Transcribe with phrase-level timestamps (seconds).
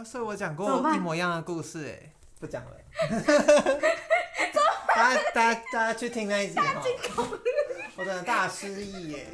[0.00, 2.10] 啊，所以我讲过一模一样的故事，哎，
[2.40, 2.70] 不讲了。
[4.96, 6.82] 大家大家大家去听那一集哈。
[7.96, 9.26] 我真的大失忆耶。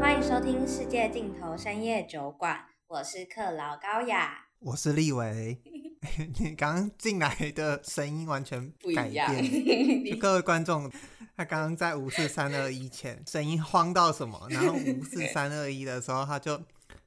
[0.00, 2.54] 欢迎收听《世界尽头深夜酒馆》，
[2.86, 5.60] 我是克劳高雅，我是立伟。
[6.38, 10.18] 你刚刚进来的声音完全改变，不一样。
[10.20, 10.88] 各位观众。
[11.36, 16.58] 他刚刚在五四三二一前声音慌到什么， 然后五四三二一的时候他就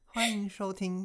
[0.06, 1.04] 欢迎收听，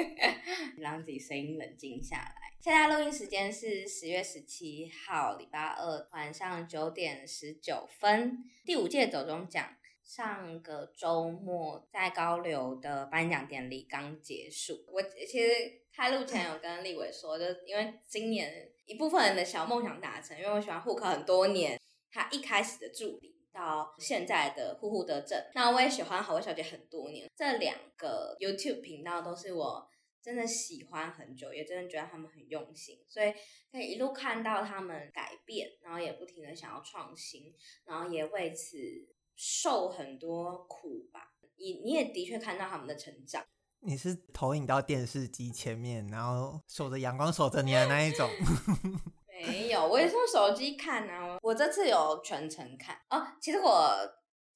[0.76, 2.34] 让自己声音冷静下来。
[2.60, 8.44] 现在录音时间是十月十七号礼拜二晚上九点十九分。
[8.66, 9.66] 第五届走中奖
[10.04, 14.84] 上个周末在高流的颁奖典礼刚结束。
[14.92, 15.48] 我其实
[15.96, 21.80] 开录前有跟立伟说，就因为今年一部分人的小梦想达成，因为我喜欢户口很多年。
[22.12, 29.88] 他一开始的助理到现在的呼呼得正，那我也喜欢好味小姐很多年，这两个 YouTube 频道都是我
[30.22, 33.32] 真的喜欢很久，也真的觉得他们很用心，所以
[33.72, 37.54] 可以一路看到他们改变，然后也不停的想要创新，
[37.84, 38.76] 然后也为此
[39.34, 41.32] 受很多苦吧。
[41.56, 43.44] 你你也的确看到他们的成长。
[43.80, 48.28] 你是投影到电视机前面，然后守着阳光守着你的那一种。
[49.46, 51.38] 没有，我也是用手机看啊。
[51.42, 53.26] 我这次有全程看哦。
[53.40, 53.90] 其实我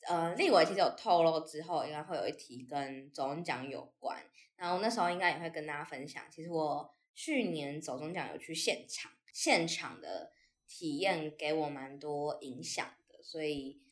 [0.08, 4.22] 呃，立伟其实有透露之后，应该会有一题跟走钟奖有关。
[4.56, 6.24] 然后那时候应该也会跟大家分享。
[6.30, 10.32] 其实我去年走中奖有去现场，现场的
[10.68, 13.22] 体验给我蛮多影响的。
[13.22, 13.82] 所以，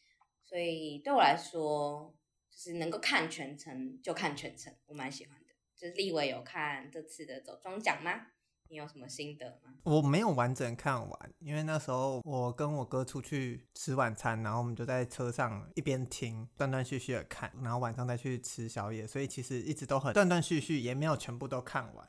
[0.44, 2.14] 所以对我来说，
[2.48, 5.52] 就是能够看全程就看全程，我蛮喜欢的。
[5.76, 8.28] 就是立伟有看这次的走中奖吗？
[8.74, 9.72] 你有什么心得吗？
[9.84, 22.08] 我没有完整看完，因为那时候我跟我哥出去吃晚餐，然后我们就在车上一边听，断断续续的看，然后晚上再去吃宵夜，所以其实一直都很断断续续，也没有全部都看完。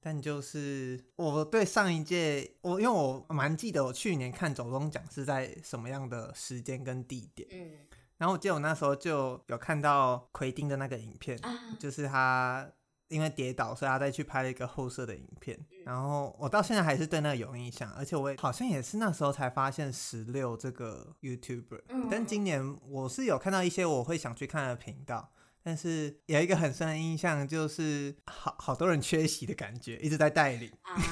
[0.00, 7.86] 但就是我对上一届，我因为我蛮记得我去年看走东奖是在什么样的时间跟地点，嗯，
[8.16, 12.66] 然后我记得我那时候就有看到奎丁的那个影片，啊、就是他。
[13.08, 15.58] 因为跌倒，所以他再去拍了一个后摄的影片。
[15.84, 21.80] 然后我到现在还是对那个有印象，而且我也好像也是那时候才发现十六这个 YouTuber。
[22.10, 25.32] 但今年我是有看到一些我会想去看的频道，
[25.62, 30.70] 但是有一个很深的印象就是好好多人缺席的感觉，一直在带领，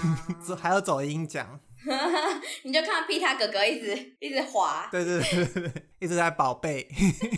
[0.59, 1.61] 还有走音奖。
[2.65, 6.89] 你就看到皮塔哥哥一直一直滑，对对对对对，一直在宝贝。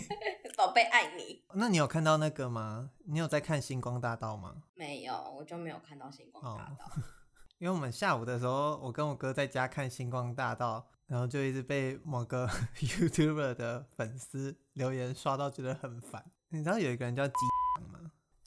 [0.57, 1.41] 宝贝爱你。
[1.53, 2.89] 那你有看到那个吗？
[3.05, 4.55] 你有在看星光大道吗？
[4.75, 6.85] 没有，我就没有看到星光大道。
[6.85, 7.03] 哦、
[7.59, 12.45] 因为我们下午的时候，我跟我哥在家看星光大道，然后就一直被某个
[12.79, 16.25] YouTuber 的粉丝留言刷到，觉得很烦。
[16.49, 17.25] 你知道有一个人叫？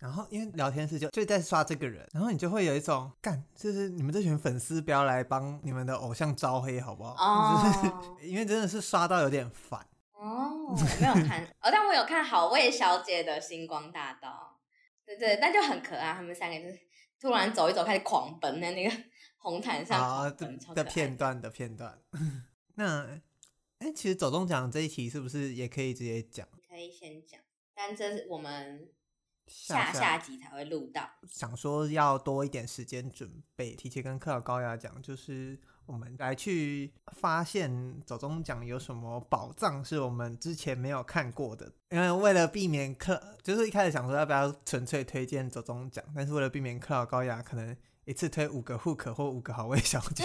[0.03, 7.15] 然后因为聊天室就就在刷这个人，然后你就会有一种干，就是你们这群粉丝不要来帮你们的偶像招黑好不好？
[7.23, 9.79] 哦、就是因为真的是刷到有点烦。
[10.11, 14.59] 哦，我没有看哦，但我有看好味小姐的星光大道，
[15.07, 16.81] 对对，但就很可爱，他们三个就是
[17.21, 18.97] 突然走一走开始狂奔在那个
[19.39, 21.97] 红毯上啊的的片段的片段。
[22.75, 23.05] 那
[23.79, 26.49] 哎、欸，其实走动奖这一题是不是也可以直接讲？
[26.69, 27.41] 可以先讲，
[27.73, 28.89] 但这是我们
[29.47, 31.09] 下下集才会录到。
[31.29, 35.59] 想说要多一点时间准备，提前跟克劳高雅讲，就是。
[35.85, 50.25] 我们来去发现走中奖有什么宝藏是我们之前没有看过的，因为为了避免克，就是一开始想说要不要纯粹推荐走中奖，但是为了避免克劳高雅可能一次推五个 Hook 或五个好味小姐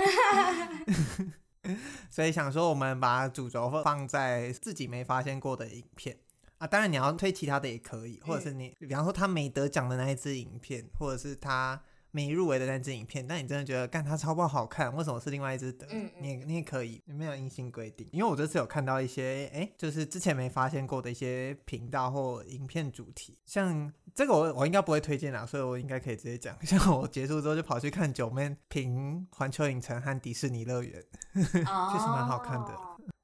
[2.09, 6.19] 所以想说我们把主轴放在自己没发现过的影片
[6.57, 11.81] 啊，当然你要推其他的也可以，或者是你比方说他没得奖的那一支影片，或者是他。
[12.11, 14.95] 没入围的那支影片，但你真的觉得干他超不好看？
[14.95, 15.85] 为什么是另外一支得？
[15.91, 18.07] 嗯嗯你也你也可以，没有硬性规定。
[18.11, 26.57] 因为我这次有看到一些，哎，就是之前没发现过的一些频道或影片主题，像这个我我应该不会推荐啦，所以我应该可以直接讲。
[26.65, 31.03] 像我结束之后就跑去看九妹评环球影城和迪士尼乐园，
[31.35, 32.73] 确实蛮好看的。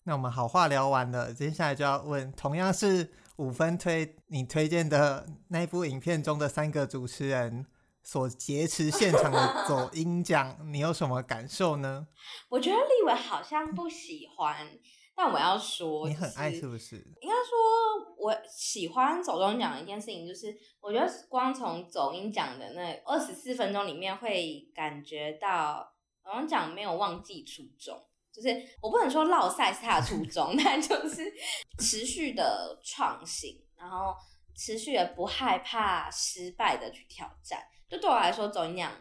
[0.03, 7.65] 那我们好话聊完了，接下来就要问，同样是五分推你推荐的那部影片中的三个主持人。
[8.05, 12.05] 所劫持现场的 走音奖，你有什么感受呢？
[12.49, 14.77] 我觉得立伟好像不喜欢，
[15.15, 16.97] 但我要说，你很爱是不是？
[17.21, 28.03] 应该说，我喜欢走中奖的一件事情，就是我觉得光从走音奖的那二十四分钟里面，会感觉到走中奖没有忘记初衷，
[28.33, 28.49] 就是
[28.81, 31.31] 我不能说落赛是他的初衷， 但就是
[31.79, 33.61] 持续的创新。
[33.77, 34.15] 然后
[34.55, 37.61] 持续的不害怕失败的去挑战。
[37.89, 38.91] 就对我来说，走音奖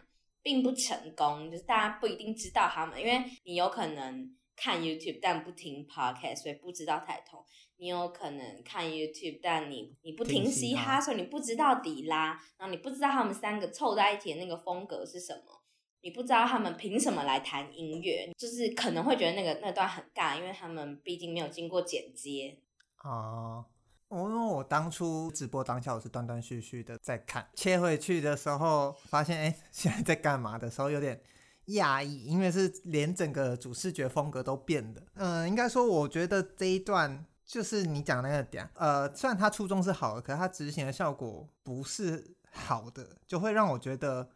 [0.43, 7.43] 并不成功，就是大家不一定知道他们，因为你有可能看 YouTube 但不听 Podcast，所以不知道台通。
[7.77, 15.62] 你有可能看 YouTube，但你你不听嘻哈，所以你不知道迪拉，然后你不知道他们三个凑在一起的那个风格是什么，
[16.03, 22.59] 你不知道他们凭什么来谈音乐，就是可能会觉得那个那段很尬，因为他们毕竟没有经过剪接。
[23.03, 23.65] 哦，
[24.09, 31.21] 我因为我当初直播当下我是断断续续的在看，切回去的时候发现，哎，现在在干嘛的时候有点
[31.67, 35.03] 讶异，因为是连整个主视觉风格都变了。
[35.15, 37.25] 嗯，应该说我觉得这一段。
[37.45, 44.27] 就是你讲那个点，呃，虽然他初衷是好的，可是他执行的效果不是好的，就会让我觉得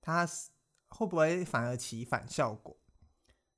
[0.00, 0.26] 他
[0.96, 2.76] 会不会反而起反效果？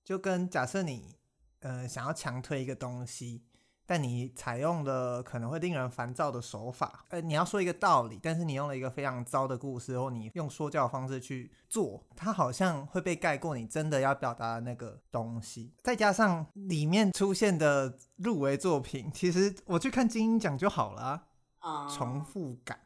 [0.02, 1.16] 就跟假设你，
[1.60, 3.44] 呃，想要强推一个东西。
[3.88, 15.72] 但你采用了可能会令人烦躁的手法，呃，你要说一个道理，但是你用了一个非常糟的故事，或你用说教方式去做，它好像会被盖过你真的要表达的那个东西。
[15.84, 21.22] 再加上里面出现的入围作品，其实我去看金音奖就好了
[21.60, 22.76] 啊，重复感，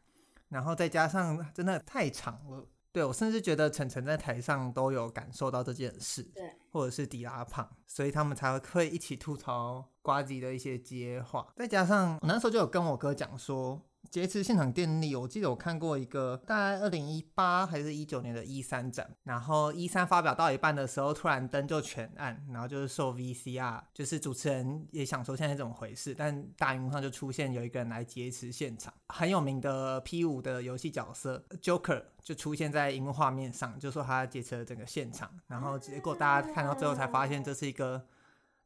[0.50, 2.66] 然后再加上真的太长了。
[2.92, 11.46] 对，我甚至觉得晨晨在台上都有感受到这件事，对，或者是迪拉胖，所以他们才会一起吐槽瓜吉的一些接话。
[11.56, 13.80] 再加上我那时候就有跟我哥讲说。
[14.10, 38.04] 劫持现场电力，我记得我看过一个，大概二零一八还是一九年的一三展，然后一三发表到一半的时候，突然灯就全暗，然后就是受 VCR，就是主持人也想说现在怎么回事，但大荧幕上就出现有一个人来劫持现场，很有名的 P 五的游戏角色 Joker 就出现在荧幕画面上，就说他劫持了整个现场，然后结果大家看到最后才发现这是一个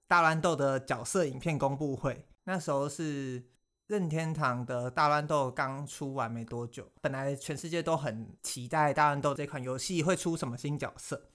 [0.08, 3.44] 大乱斗的角色影片公布会，那时候是。
[3.86, 11.28] 任天堂的大乱斗刚出完没多久，本来全世界都很期待大乱斗这款游戏会出什么新角色，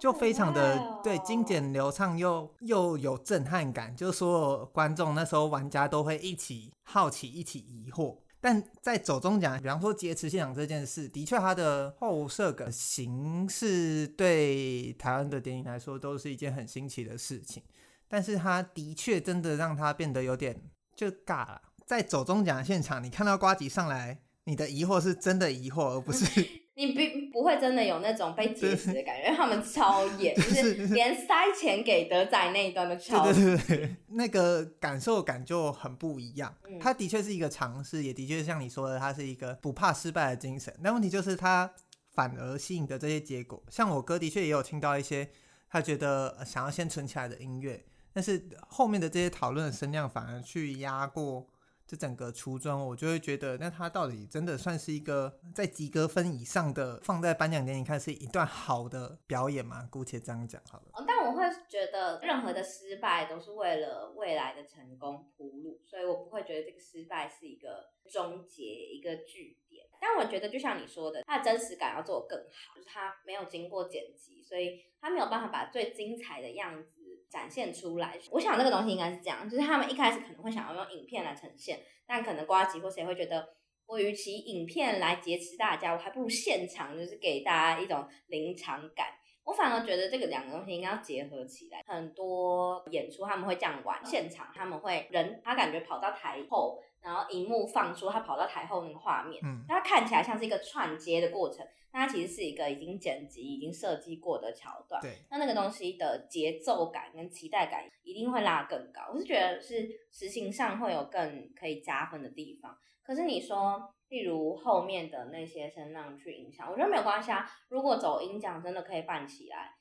[0.00, 8.16] 就非常的对精简流畅又又有震撼感，就所有观众那时候玩家都会一起好奇一起疑惑。
[8.40, 17.62] 但在走中奖，比方说劫持现场这件事，的确它的后设梗形式对台湾的电影来说都是一件很新奇的事情，
[18.08, 20.58] 但是它的确真的让它变得有点。
[20.98, 26.26] 就尬了，在走中奖现场，你看到瓜吉上来，你的疑惑是真的疑惑，而不是
[26.74, 27.00] 你不
[27.38, 36.52] 不会真的有那种被劫持的感觉，因为他们超 严，就是连塞钱给德仔那一段都超，对对对，那个感受感就很不一样。
[36.80, 40.76] 他的确是一个尝试，也的确像你说的，他是一个不怕失败的精神。
[40.82, 41.72] 但问题就是他
[42.10, 45.28] 反而吸引的这些结果，像我哥的确也有听到一些
[45.70, 47.84] 他觉得想要先存起来的音乐。
[48.12, 51.46] 但是后面的这些讨论的声量反而去压过
[51.86, 59.88] 这整个初衷，我就会觉得，那他到底真的算是一个在及格分以上的，放在颁奖典礼看是一段好的表演吗？
[59.90, 61.04] 姑且这样讲好了。
[61.06, 69.86] 但我会觉得任何的失败都是为了未来的成功铺路，所以我不会觉得这个失败是一个终结，一个句点。
[70.00, 76.97] 但我觉得就像你说的，他的真实感要做得更好，就是他没有经过剪辑，所以他没有办法把最精彩的样子。
[77.30, 83.48] 展现出来，我想这个东西应该是这样，就是他们一开始可能会想要用影片来呈现，但可能瓜吉或谁会觉得，
[83.86, 89.08] 我与其影片来劫持大家，我还不如现场就是给大家一种临场感。
[89.44, 91.82] 我反而觉得这个两个东西应该要结合起来。
[91.86, 101.66] 很多演出他们会这样玩，现场他们会人他感觉跑到台后，然后荧幕放出他跑到台后那个画面，嗯，他看起来像是一个串接的过程。
[101.90, 109.10] 它其实是一个已经剪辑、已经设计过的桥段，对，那那个东西的节奏感跟期待感一定会拉更高。
[109.10, 112.76] 我是觉得是实行上会有更可以加分的地方。
[113.02, 117.50] 可是你说，例如后面的那些声浪去影响，我觉得没有关系啊。
[117.70, 119.74] 如果走音奖真的可以办起来，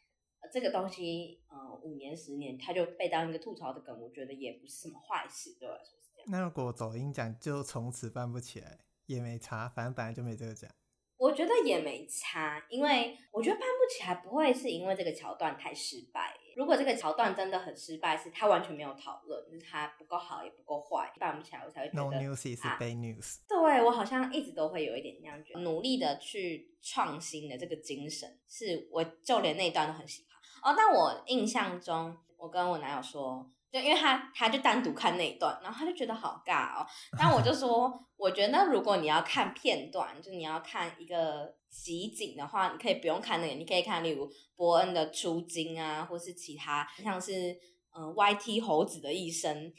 [0.51, 5.97] 这个东西，呃，五年、十年，它就被当一个吐槽的梗，我觉得也不是什么坏事，对我来说。
[6.29, 10.69] 那如果走音奖就从此办不起来，也没差，反正本来就没这个奖。
[11.17, 16.36] 我觉得也没差，因为我觉得办不起来不会是因为这个桥段太失败。
[16.55, 22.03] 如果这个桥段真的很失败，是他完全没有讨论，就是他不够好也不够坏，办不起来我才会觉得。
[22.03, 23.38] No news is bad news。
[23.48, 30.72] 对，我好像一直都会有一点这样觉得，努力的去创新的这个精神，是我就连那一段都很喜欢。
[30.72, 33.50] 哦，但我印象中，我跟我男友说。
[33.77, 36.88] 就因为他，他就单独看那一段，然后他就觉得好尬哦。
[37.17, 47.51] 但我就 说，我觉得如果你要看片段，就你要看一个集锦的话，你可以不用看那个，你可以看例如伯恩的出金啊，或是其他像是
[47.96, 49.72] 嗯、呃、YT 猴子的一生，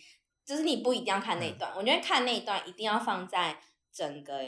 [0.44, 3.60] 就是你不一定要看那一段，嗯、我觉得看那一段一定要放在
[3.92, 4.40] 整个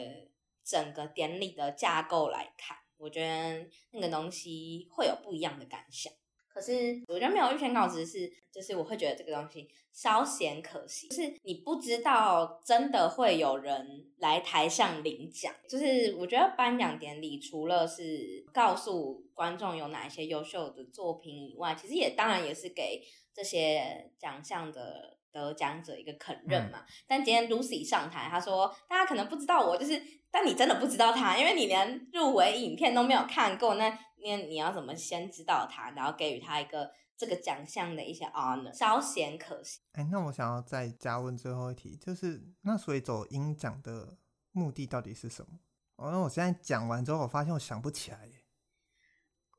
[0.63, 6.13] 整个典礼的架构来看，我觉得那个东西会有不一样的感想。
[6.53, 15.53] 可是我觉得没有预选稿子是，就是我会觉得这个东西稍显可惜，就是你不知道真的会有人来台上领奖。
[15.69, 23.01] 就是我觉得颁奖典礼除了是告诉观众有哪一些优秀的作品以外，其实也当然也是给
[23.33, 26.79] 这些奖项的得奖者一个肯认嘛。
[26.79, 33.97] 嗯、但今天 Lucy 上台，她说大家可能不知道我，就是但你真的不知道他，因为你连入围影片都没有看过那。
[34.21, 39.79] 因为你要怎么先知道他，然后给予他一个这个奖项的一些 honor，稍显可惜。
[39.93, 44.17] 哎，那我想要再加问最后一题，就是那所以走音奖的
[44.51, 45.59] 目的到底是什么？
[45.95, 48.33] 哦，那我现在讲完之后，我发现我想不起来耶。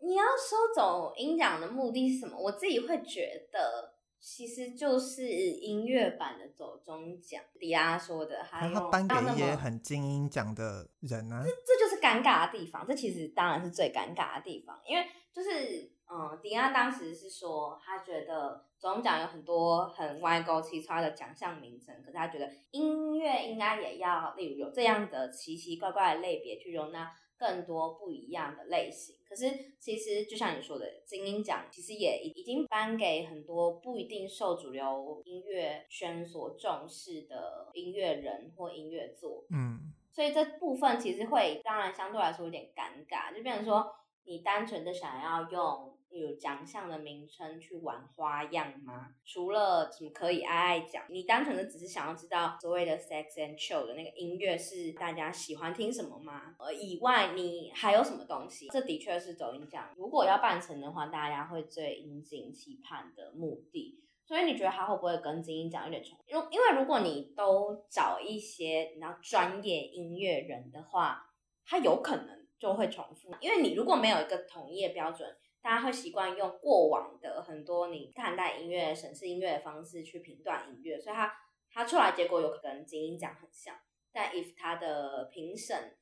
[0.00, 2.38] 你要说走音奖的目的是什么？
[2.38, 3.91] 我自己会觉得。
[4.22, 12.86] 其实就是音乐版的走中奖，迪亚说的，还有他颁给一些很精英奖的人呢、啊，这这就是尴尬的地方。
[12.86, 27.10] 这其实当然是最尴尬的地方，因为就是嗯，迪亚当时是说，他觉得走钟奖有很多很歪勾七叉的奖项名称，可是他觉得音乐应该也要，例如有这样的奇奇怪怪的类别去容纳。
[27.38, 43.90] 更多不一样的类型，可是其实就像你说的，精英奖其实也已经颁给很多不一定受主流音乐圈所重视的音乐人或音乐作，嗯，所以这部分其实会当然相对来说有点尴尬，就变成说
[44.24, 45.91] 你单纯的想要用。
[46.18, 49.14] 有奖项的名称去玩花样吗？
[49.24, 56.54] 除了什么可以爱爱奖，你单纯的只是想要知道所谓的 sex and chill 的那个音乐是大家喜欢听什么吗？
[56.58, 58.68] 呃，以外你还有什么东西？
[58.68, 63.98] 这的确是抖音奖，如果要办成的话，大家会最殷切期盼的目的。
[64.24, 66.18] 所以你觉得它会不会跟金音奖有点重？
[66.26, 71.26] 因因为如果你都找一些你知道专业音乐人的话，
[71.66, 75.28] 它有可能就会重复，因为你如果没有一个统一的标准。
[75.62, 81.32] 大家会习惯用过往的很多你看待音乐、审视音乐的方式去评断音乐，所以它
[81.70, 83.76] 它出来结果有可能跟金音奖很像。
[84.12, 85.96] 但 if 它的评审，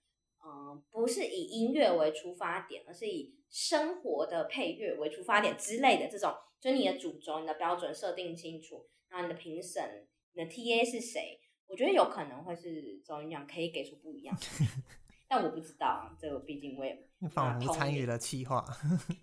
[0.44, 14.34] 嗯、不是以音乐为出发点，而是以生活的配乐为出发点之类的这种，就你的主轴、你的标准设定清楚，然后你的评审、你的 TA 是谁，我觉得有可能会是走音奖可以给出不一样。
[15.30, 18.64] 但我不知道啊，这个毕竟我也你仿佛参与了企划，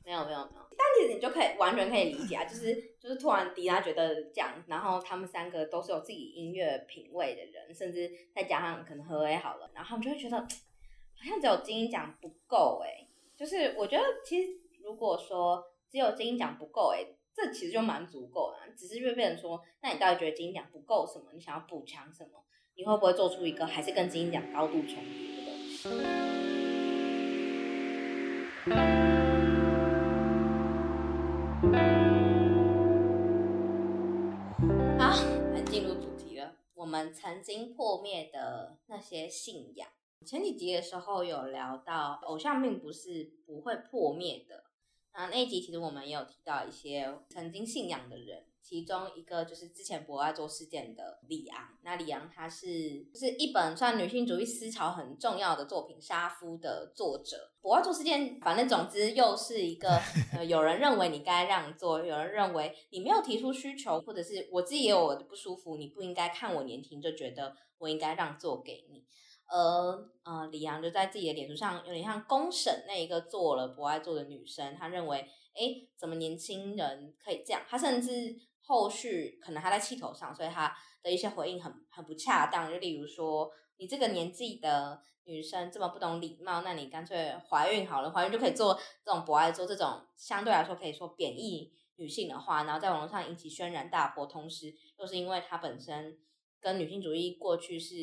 [0.05, 0.61] 没有没有没有。
[0.77, 10.47] 但其实你就可以完全可以理解啊，就是就是突然迪拉觉得这样，然后他们三个都是有自己音乐品味的人，甚至再加上可能合 A 好了，然后他们就会觉得好
[11.25, 13.05] 像只有金鹰奖不够哎。
[13.35, 14.49] 就是我觉得其实
[14.81, 15.61] 如果说
[15.91, 21.25] 只有金鹰奖不够哎，这其实就蛮足够的，只是就变成说，那你到底觉得金鹰奖不够什么？
[21.33, 22.45] 你想要补强什么？
[22.77, 25.47] 你会不会做出一个还是跟金鹰奖高度重叠？
[25.77, 25.91] 好，
[35.53, 36.55] 来进入主题了。
[36.74, 39.88] 我们曾经破灭的那些信仰。
[40.25, 44.63] 前几集的时候有聊到，偶像并不是不会破灭的。
[45.13, 48.46] 那那一集其实我们也有提到一些曾经信仰的人。
[48.67, 57.53] 其中一个就是之前博爱做事件的李昂，那李昂他是就是一本算女性主义思潮很重要的作品《杀夫》的作者。
[57.62, 59.97] 博爱做事件，反正总之又是一个
[60.33, 69.05] 呃，有人认为你该让座，有人认为你没有提出需求，或者是我自己也有我的不舒服，你不应该看我年轻就觉得我应该让座给你。
[69.50, 69.55] 而
[70.25, 75.19] 呃，李昂就在自己的脸书上有点像公审那一个做了博爱做的女生，他认为
[75.55, 77.62] 哎，怎么年轻人可以这样？
[77.65, 78.36] 他甚至。
[78.67, 82.69] 后续可能还在气头上，所以他的一些回应很很不恰当。
[82.69, 94.25] 就例如说，你这个年纪的女生这么不懂礼貌，那你干脆怀孕好了，怀孕就可以做这种博爱做这种相对来说可以说贬义女性的话，然后在网络上引起轩然大波。
[94.25, 96.19] 同时，又是因为她本身
[96.59, 97.95] 跟女性主义过去是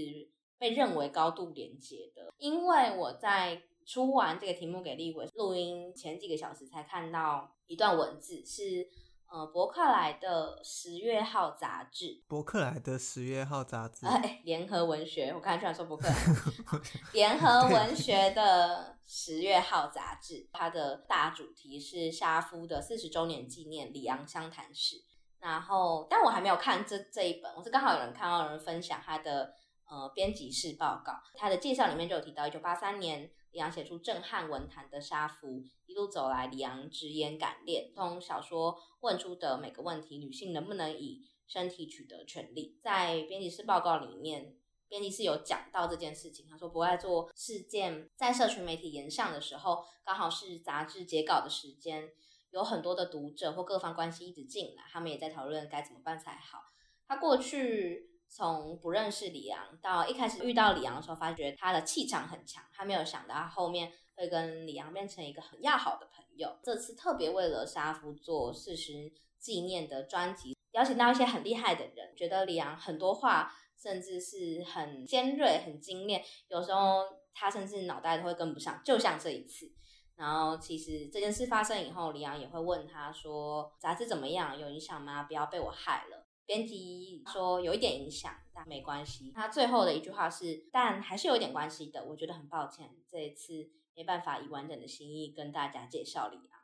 [0.57, 2.33] 被认为高度连结的。
[2.39, 8.89] 因为我在出完这个题目给立委录音前几个小时才看到一段文字是。
[9.31, 16.15] 呃，博客来的十月号杂志，博客来的十月号杂志， 哎，联合文学，我刚才居然说博客来，
[17.13, 25.03] 联合文学的十月号杂志，它的大主题是沙夫的四十周年纪念里昂相谈史。
[25.41, 29.53] 然后，但我还没有看这这一本，我是刚好有人看到有人分享他的
[29.89, 33.31] 呃编辑室报告，他的介绍里面就有提到一九八三年。
[33.53, 42.77] 李昂写出震撼文坛的杀夫，一路走来，李昂直言敢练，从小说问出的每个问题：女性能不能以身体取得权利。
[42.83, 44.57] 在编辑室报告里面，
[44.89, 46.49] 编辑室有讲到这件事情。
[46.51, 52.11] 他说，不爱做事件在社群媒体延上的时候，刚好是杂志截稿的时间，
[52.51, 56.59] 有很多的读者或各方关系一直进来，他们也在讨论该怎么办才好。
[57.07, 66.59] 他过去从不认识李昂到一开始遇到李昂的时候，发觉他的气场很强，他没有想到后面会跟李昂变成一个很要好的朋友。
[66.65, 79.71] 这次特别为了沙夫做四十纪念的专辑，邀请到一些很厉害的人，觉得李昂很多话甚至是很尖锐、很精炼，有时候他甚至脑袋都会跟不上，就像这一次。
[80.17, 84.59] 然后其实这件事发生以后，李阳也会问他说：“杂志怎么样？
[84.59, 85.23] 有影响吗？
[85.23, 89.33] 不要被我害了。”编辑说有一点影响，但没关系。
[89.35, 96.61] 他最后的一句话是：“但还是有点关系的。”我觉得很抱歉，这一次没办法以完整的心意跟大家介绍李昂。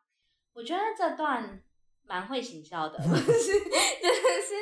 [0.53, 1.63] 我觉得这段
[2.03, 4.55] 蛮会行销的， 不是，真的是，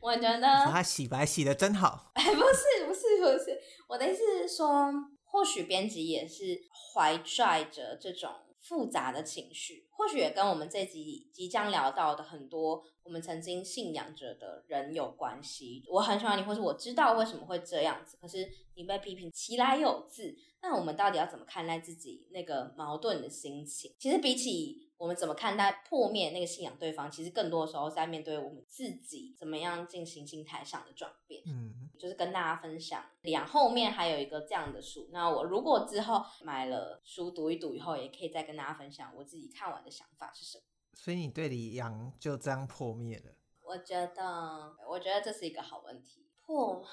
[0.00, 2.12] 我觉得他洗白洗的真好。
[2.14, 3.58] 哎， 不是，不是，不是，
[3.88, 4.92] 我的意思是说，
[5.24, 6.60] 或许编辑也是
[6.94, 12.82] 怀揣着这种复杂的情绪，或许也跟我们这集即将聊到的很多。
[13.02, 15.84] 我们曾经信仰着的人有关系。
[15.90, 18.16] 我很喜欢你，或是我知道为什么会这样子。
[18.18, 23.92] 可是你被批评其来有自，那我们到底要怎么看待自己那个矛盾的心情？
[23.98, 31.42] 其实比起我们怎么看待破灭那个信仰对方，其实更多的时候是在面对我们自己怎么样进行心态上的转变。
[31.46, 33.02] 嗯，就是跟大家分享。
[33.22, 40.64] 两后面还有一个这样的书，那我如果之后买了书读一读以后，也可以再跟大家分享我自己看完的想法是什么。
[40.92, 43.32] 所以你对李阳就这样破灭了？
[43.62, 46.26] 我觉得，我觉得这是一个好问题。
[46.44, 46.84] 破，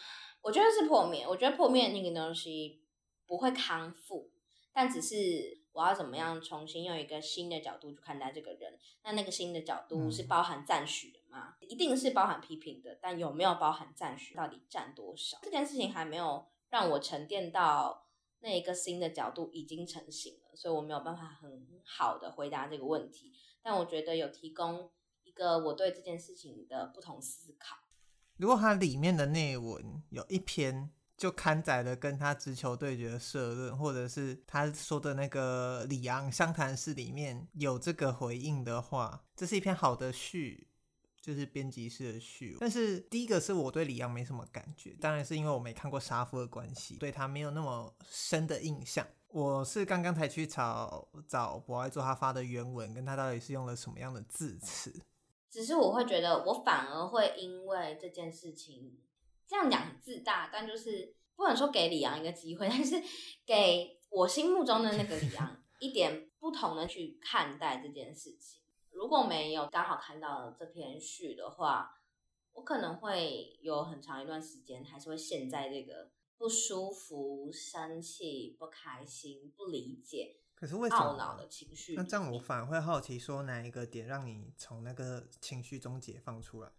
[0.42, 1.28] 我觉得是破灭。
[1.28, 2.86] 我觉得破灭那个东西
[3.26, 4.32] 不会康复，
[4.72, 5.16] 但只是
[5.78, 8.80] 我要怎么样重新用一个新的角度去看待这个人。
[9.04, 11.54] 那那个新的角度是包含赞许的吗？
[11.62, 11.70] 嗯。
[11.70, 14.34] 一定是包含批评的，但有没有包含赞许？
[14.34, 15.38] 到底占多少？
[15.44, 18.08] 这件事情还没有让我沉淀到
[18.40, 23.32] 那一个新的角度已经成型了，所以我没有办法很好的回答这个问题。
[23.62, 24.90] 但我觉得有提供
[25.26, 27.78] 一个我对这件事情的不同思考。
[28.38, 40.68] 如果它里面的内文有一篇就刊载了跟他直球对决的社论，或者是他说的那个李昂相谈室里面有这个回应的话，这是一篇好的序，
[41.20, 42.56] 就是编辑室的序。
[42.60, 49.06] 但是第一个是我对李昂没什么感觉，当然是因为我没看过杀夫的关系，对他没有那么深的印象。
[49.30, 55.02] 我是刚刚才去找找博爱座他发的原文，跟他到底是用了什么样的字词。
[55.50, 58.98] 只是我会觉得，我反而会因为这件事情
[59.48, 63.02] 这样讲很自大，但就是不能说给李阳一个机会， 但是
[63.46, 68.62] 给我心目中的那个李阳 一点不同的去看待这件事情。
[68.92, 72.00] 如果没有刚好看到这篇序的话，
[72.54, 76.12] 我可能会有很长一段时间还是会陷在这个。
[76.40, 81.96] 不舒服、生气、不开心、不理解，可是为什么懊恼的情绪？
[81.96, 86.70] 那这样我反而会好奇，说哪一个点让你从那个情绪中解放出来？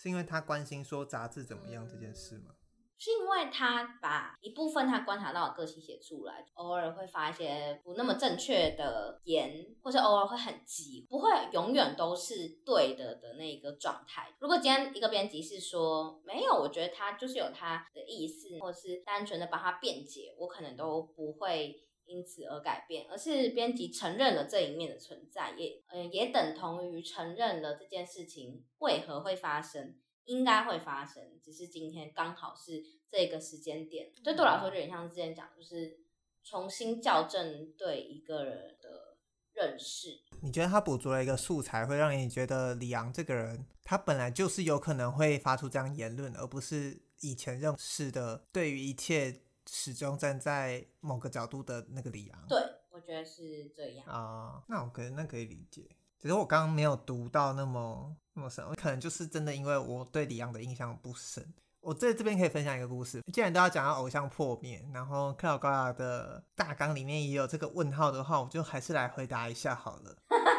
[0.00, 2.54] 是因为他关心说杂志怎么样这件事吗？
[2.96, 14.34] 是因为他把一部分他观察到的个性写出来，偶尔会发一些不那么正确的言，或是偶尔会很急，不会永远都是对的的那个状态。
[14.38, 21.78] 如果今天一个编辑是说没有，我觉得他就是有他的意思，或是单纯的帮他辩解，我可能都不会
[22.10, 29.94] 因此而改变，而是编辑承认了这一面的存在，也嗯、呃、也等同于承认了这件事情为何会发生。
[30.26, 34.12] 应该会发生，只是今天刚好是这个时间点。
[34.22, 35.98] 这对我来说，有点像之前讲，就是
[36.44, 39.16] 重新校正对一个人的
[39.54, 40.20] 认识。
[40.40, 49.40] 你觉得他捕捉了一个素材，会让你觉得李昂这个人，他本来就是有可能会发出这样言论，而不是以前认识的对于一切
[49.72, 52.44] 始终站在某个角度的那个李昂。
[52.48, 52.58] 对，
[52.90, 54.60] 我觉得是这样啊。
[54.66, 55.88] 那我可能那可以理解。
[56.18, 61.54] 只是我刚刚没有读到那么那么深，我可能就是真的因为我对李昂的印象不深。
[61.80, 70.16] 我在这边可以分享一个故事，既然都要讲到偶像破灭，然后克劳高雅的大纲里面也有这个问号的话，我就还是来回答一下好了。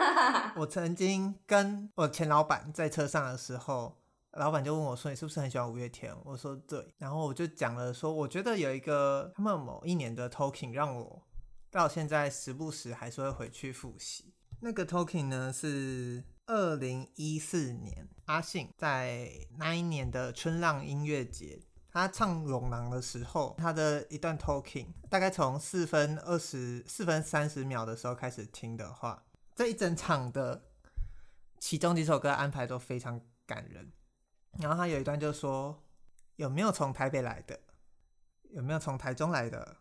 [0.58, 4.01] 我曾经跟我前老板在车上的时候，
[4.34, 11.24] 老板就问我说：“你是不是很喜欢五月天？”我说：“对。”然后我就讲了说：“我觉得有一个他们某一年的 Talking 让我
[11.70, 29.24] 到现在时不时还是会回去复习。”那个 talking 呢，是二零一四年阿信在那一年的春浪音乐节，他唱《龙狼》的时候，他的一段 talking，大概从四分二十四分三十秒的时候开始听的话，
[29.56, 30.64] 这一整场的
[31.60, 33.92] 其中几首歌安排都非常感人。
[34.60, 35.84] 然后他有一段就说
[36.36, 37.60] ：“有没有从台北来的？
[38.50, 39.78] 有没有从台中来的？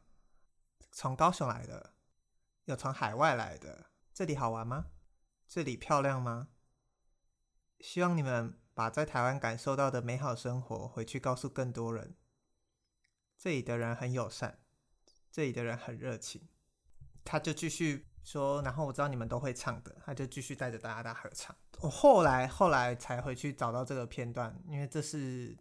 [0.92, 1.94] 从高雄来的？
[2.64, 3.90] 有从海外来的？
[4.12, 4.86] 这里好玩吗？
[5.46, 6.48] 这里漂亮吗？
[7.80, 12.16] 希望你们把在台湾感受到的美好生活回去告诉更多人。
[13.36, 14.60] 这里的人很友善，
[15.30, 16.48] 这里的人很热情。”
[17.24, 21.54] 他就继续说，然后我知道你们都会唱的，他就继续带着大家大合唱。
[21.80, 25.56] 我后来后来才回去找到这个片段，因为这是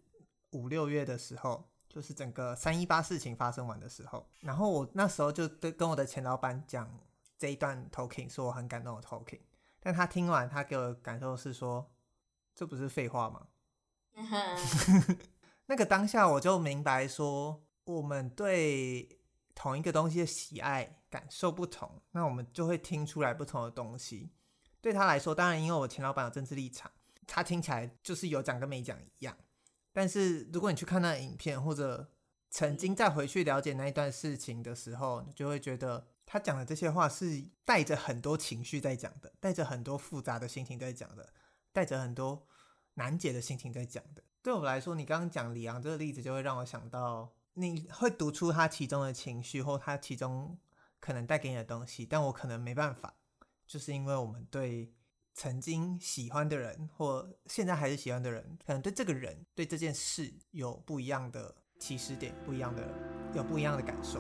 [0.52, 4.30] 五六月的时候，就是整个三一八事情发生完的时候。
[4.42, 7.00] 然后我那时候就对跟我的前老板讲
[7.38, 9.40] 这一段 talking，说我很感动的 talking。
[9.80, 11.90] 但他听完，他给我的感受是说，
[12.54, 13.48] 这不是废话吗？
[15.68, 19.22] 那个当下我就明白说，我们对
[19.56, 24.32] 同一个东西的喜爱感受不同，那我们就会听出来不同的东西。
[24.82, 26.92] 对他来说，当然，因为我前老板有政治立场，
[27.28, 29.36] 他听起来就是有讲跟没讲一样。
[29.92, 32.10] 但是如果你去看那个影片，或者
[32.50, 41.34] 曾经再回去了解那一段事情的时候，你就会觉得他讲的这些话是带着很多情绪在讲的，带着很多复杂的心情在讲的，
[41.74, 42.48] 带着很多
[42.94, 44.24] 难解的心情在讲的。
[44.42, 50.58] 对我来说，你刚刚讲李昂这个例子，就会让我想到，你会读出他其中的情绪，或他其中
[51.00, 53.16] 可能带给你的东西，但我可能没办法。
[53.66, 54.94] 就是因为我们对
[55.34, 62.84] 曾经喜欢的人，或现在还是喜欢的人，可能对这个人、对这件事有不一样的起始点，不一样的，
[63.36, 64.20] 有不一样的感受。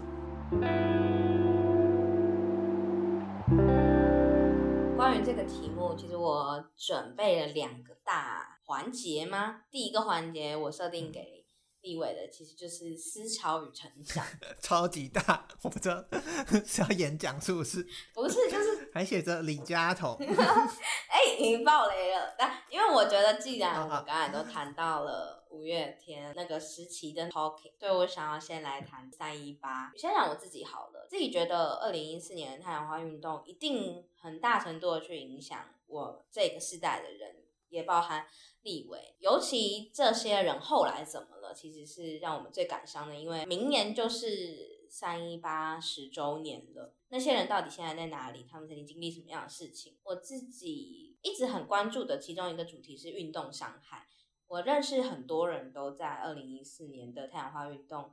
[4.96, 9.63] 关于这个题目，其实我准备了两个大环节吗？
[9.72, 11.38] 第一个环节我设定给。
[11.82, 14.26] 地位的其实就是思潮与成长，
[14.62, 16.04] 超级大， 我不知道
[16.65, 17.86] 是要演讲是不是？
[18.13, 20.18] 不是，就是还写着李佳彤。
[20.20, 22.36] 哎、欸，你爆雷了！
[22.38, 29.92] 但因为我觉得，既然我们刚才都谈到了五月天那个时期的 talking，所以我想要先来谈三一八。
[29.96, 37.36] 先讲我自己好了，自己觉得二零一四年的太阳花运动一定很大程度的去影响我这个世代的人，
[37.69, 38.27] 也包含。
[38.62, 41.53] 立委，尤其这些人后来怎么了？
[41.53, 46.93] 其实是让我们最感伤的，因为明年就是三一八十周年了。
[47.08, 48.45] 那些人到底现在在哪里？
[48.51, 49.97] 他们曾经经历什么样的事情？
[50.03, 54.10] 我自己一直很关注的其中一个主题是运动伤害。
[54.47, 58.12] 我认识很多人都在二零一四年的太阳花运动，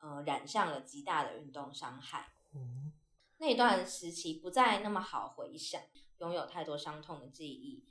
[0.00, 2.34] 呃，染上了极大的运动伤害。
[2.54, 2.92] 嗯，
[3.38, 5.80] 那段时期不再那么好回想，
[6.18, 7.86] 拥有太多伤痛的记忆。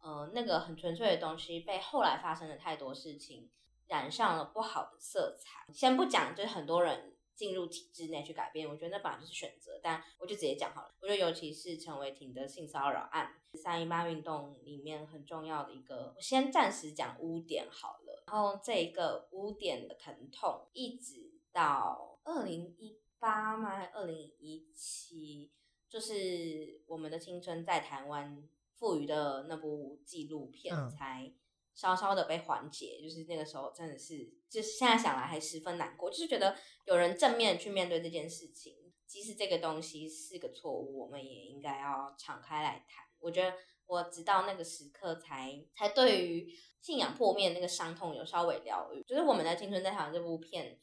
[0.00, 3.50] 呃，那个很纯粹的东西被后来发生的太多事情
[3.88, 5.70] 染上了不好的色彩。
[5.72, 9.80] 先不讲，就是很多人进入体制内去改变，我觉得那本来就是选择。
[9.82, 18.24] 但我就直接讲好了，我觉得尤其是陈伟霆的性骚扰案，三一八运动里面很重要的一个，我先暂时讲污点好了。
[18.28, 23.84] 然后这一个污点的疼痛，一直到二零一八吗？
[23.92, 25.50] 二零一七，
[25.88, 28.48] 就是我们的青春在台湾。
[28.78, 31.32] 赋予的那部纪录片才
[31.74, 38.74] 稍稍的被缓解，嗯，就是那个时候真的是，就是现在想来还十分难过，就是觉得有人正面去面对这件事情，
[39.06, 43.04] 即使这个东西是个错误，我们也应该要敞开来谈。
[43.20, 46.48] 我觉得我直到那个时刻才才对于
[46.80, 50.78] 信仰破灭那个伤痛有稍微疗愈，就是我们的青春在台湾这部片。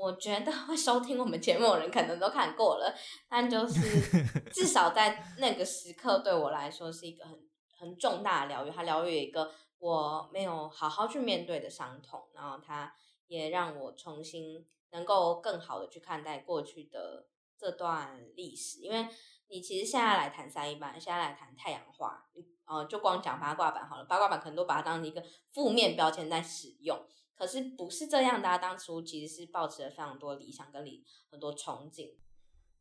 [0.00, 2.94] 我觉得会收听我们节目的人可能都看过了，
[3.28, 7.38] 但就 是至少在那个时刻对我来说是一个很
[7.78, 12.90] 很重大的疗愈，它疗愈一个我没有好好去面对的伤痛，然后它
[13.26, 17.26] 也让我重新能够更好的去看待过去的
[17.58, 18.80] 这段历史。
[18.80, 19.06] 因为
[19.50, 22.24] 你其实现在来谈三一八，现在来谈太阳花，
[22.64, 26.98] 呃，就光讲八卦版好了，八卦版可能都把它当成一个负面标签在使用。
[27.40, 32.10] 可是不是这样的，大家当初其实是抱持了非常多理想跟理很多憧憬。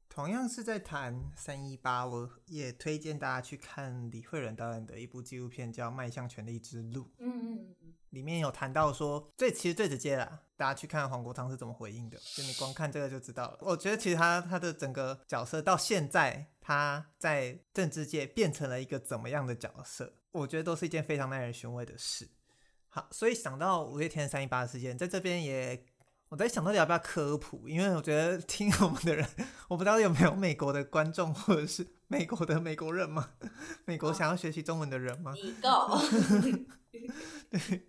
[0.10, 7.04] 同样是在谈三一八，我也推荐大家去看李慧仁导演的一部纪录片，叫《迈向权力之路》。
[7.20, 13.60] 嗯嗯嗯，里面有谈到说，最其实最直接啦，大家去看黄国昌是怎么回应的，就你光看这个就知道了。
[13.62, 22.28] 我觉得其实他他的整个角色到现在，他在政治界变成了一个怎么样的角色，我觉得都是一件非常耐人寻味的事。
[22.90, 25.86] 好，所以想到五月天三一八事件，在这边也，
[26.30, 29.28] 我在想到底要不要科普，因为我觉得听我们的人，
[29.68, 33.30] 我不知道有没有美国的观众或者是美国的美国人吗？
[33.86, 35.34] 美国想要学习中文的人吗？
[35.36, 36.00] 你够。
[37.50, 37.86] 对，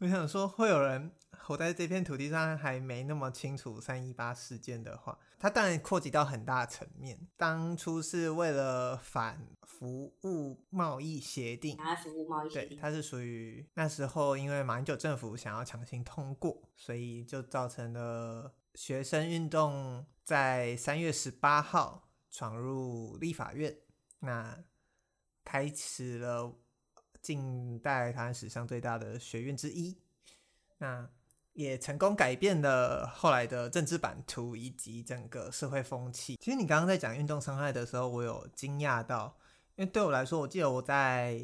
[0.00, 7.18] 我想说会有人活在这片土地上还没那么清楚三一八事件的话，它当然扩及到很大层面。
[7.36, 9.44] 当初是为了反
[9.78, 23.76] 服务贸易协定，反服务贸易协定，对，它是属于那时候因为马英九政府想要强行通过，所以就造成了学生运动在三月十八号闯入立法院，
[24.20, 24.64] 那
[25.44, 26.60] 开始了。
[27.24, 29.98] 近代台湾史上最大的学院之一，
[30.76, 31.08] 那
[31.54, 36.36] 也成功改变了后来的政治版图以及整个社会风气。
[36.36, 39.34] 其实你刚刚在讲运动伤害的时候，我有惊讶到，
[39.76, 41.40] 因为对我来说，我记得我在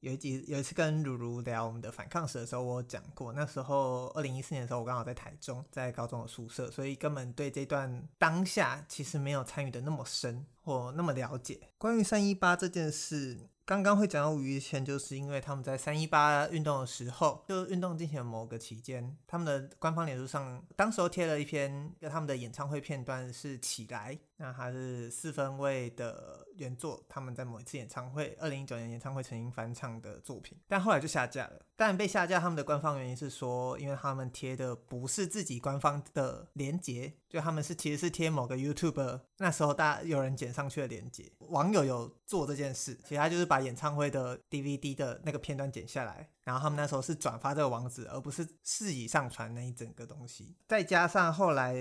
[0.00, 11.60] 有一集有一次跟如如聊我们的反抗史的时候，我讲过，那时候二零一四年的时候，我刚好在台中，在高中的宿舍，所以根本对这段当下其实没有参与的那么深或那么了解。
[11.78, 13.48] 关于三一八这件事。
[13.64, 24.16] 刚刚会讲到五月天，就是因为他们在三一八运动的时候，就运动进行的某个期间，他们的官方脸书上，当时候贴了一篇他们的演唱会片段，是起来。
[24.38, 31.60] 那它是四分卫的原作，他们在某一次演唱会，二零一九年演唱会曾经翻唱的作品，但后来就下架了。
[31.74, 46.30] 但被下架，他们的官方原因是说，因为他们贴的不是自己官方的连接，就他们是其实是贴某个 YouTube 那时候大家有人剪上去的连接，网友有做这件事，其实他就是把演唱会的 DVD 的那个片段剪下来。
[46.46, 50.54] 然后他们那时候是转发这个网址，而不是自己上传那一整个东西。
[50.68, 51.74] 再加上后来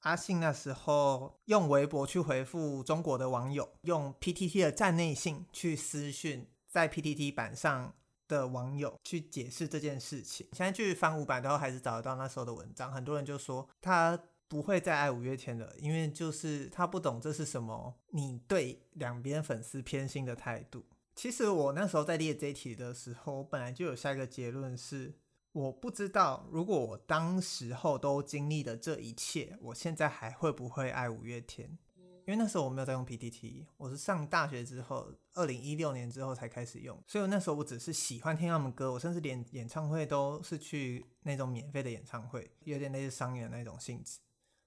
[0.00, 7.94] 阿信那时候用微博去回复中国的网友，用 PTT 的站内信去私讯在 PTT 版上
[8.28, 10.46] 的网友去解释这件事情。
[10.52, 12.92] 现在去翻五版，都还是找得到那时候的文章。
[12.92, 20.84] 很多人就说他不会再爱五月天了，因为就是他不懂这是什么，你对两边粉丝偏心的态度。
[21.14, 25.14] 其实我那时候在列这一题的时候，我本来就有下一个结论是，
[25.52, 31.78] 我不知道如果我当时候都经历了这一切，我现在还会不会爱五月天？
[32.24, 44.20] 因为那时候我没有在用 PTT，我是上大学之后，二零一六年之后才开始用，所以那时候我只是喜欢听他们歌，我甚至连演唱会都是去那种免费的演唱会，有点类似商演那种性质。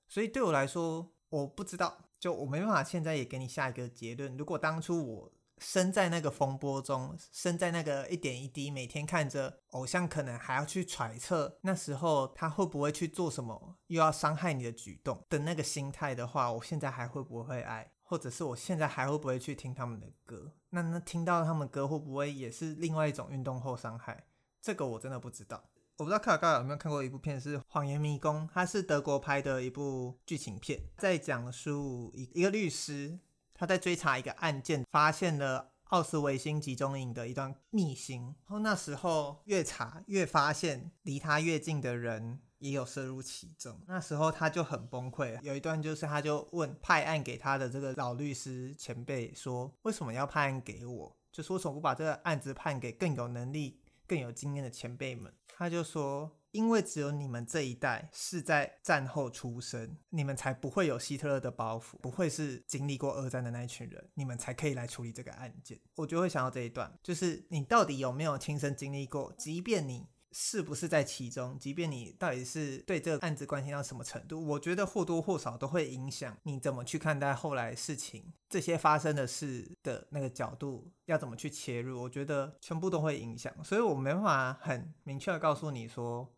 [0.09, 4.35] 所以对我来说，我不知道，就我没办法现在也给你下一个结论。
[4.35, 20.51] 如果当初我身在那个风波中，身在那个一点一滴，每天看着偶像，可能还要去揣测那时候他会不会去做什么又要伤害你的举动的那个心态的话，我现在还会不会爱，或者是我现在还会不会去听他们的歌？
[20.71, 24.25] 那那听到他们歌会不会也是另外一种运动后伤害？
[24.61, 25.63] 这个我真的不知道。
[25.97, 33.17] 我不知道卡卡有没有看过一部片是《谎言迷宫》，它是德国拍的一部剧情片，在讲述一一个律师。
[33.57, 38.21] 他在追查一个案件，发现了奥斯维辛集中营的一段秘辛。
[38.21, 43.79] 然后那时候越查越发现，离他越近的人也有涉入其中。
[43.87, 45.41] 那时候他就很崩溃。
[45.41, 51.17] 有一段就是，他就问派案给他的这个老律师前辈说：“为什么要派案给我？
[51.31, 56.37] 就是为什么不把这个案子判给更有能力、更有经验的前辈们？”他就说。
[56.55, 65.77] 因为只有你们这一代是在战后出生，你们才不会有希特勒的包袱，不会是经历过二战的那一群人，你们才可以来处理这个案件。
[65.97, 69.33] 我就会想到这一段，就是你到底有没有亲身经历过？
[69.37, 83.53] 即便你是不是在其中，即便你到底是对这个案子关心到什么程度，我觉得或多或少都会影响你怎么去看待后来事情，这些发生的事的那个角度要怎么去切入，我觉得全部都会影响。
[83.61, 86.31] 所以我没办法很明确的告诉你说。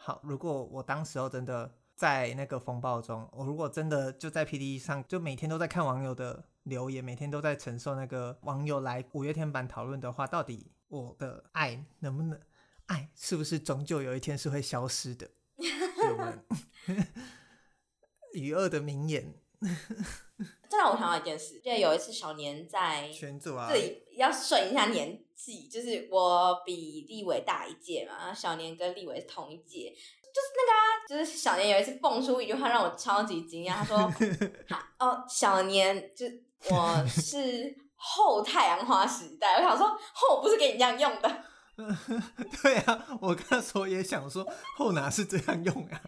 [0.00, 12.40] 好，如果我当时候真的在那个风暴中，我如果真的就在 P D E 上，就每天都在看网友的留言，每天都在承受那个网友来五月天版讨论的话，到底我的爱能不能，
[12.86, 15.28] 爱是不是终究有一天是会消失的？
[18.34, 19.34] 与恶的名言。
[20.70, 34.12] 这让我想到一件事，就有一次小年在群组啊，对，要顺一下年纪，就是我比立伟大一届嘛，然后小年跟立伟同一届，就是那个啊，就是小年有一次蹦出一句话让我超级惊讶，他说：
[35.00, 36.26] “哦，小年就
[36.70, 41.44] 我是后太阳花时代。”我想说后不是给你这样用的。
[42.62, 46.02] 对啊，我刚才也想说后哪是这样用啊。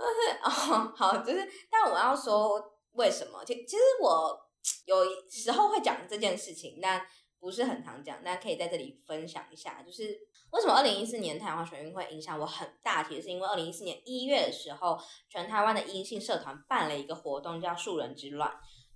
[0.00, 2.60] 就 是哦，好，就是，但我要说
[2.92, 3.44] 为什么？
[3.44, 4.38] 其其实我
[4.86, 7.04] 有时候会讲这件事情，但
[7.38, 8.22] 不是很常讲。
[8.24, 10.18] 大家可以在这里分享一下，就是
[10.50, 13.04] 为什么二零一四年太阳花学运会影响我很大？
[13.04, 18.50] 其实是因为二零一四年一月的时候，全台湾的异性社团办了一个活动，叫“树人之乱”，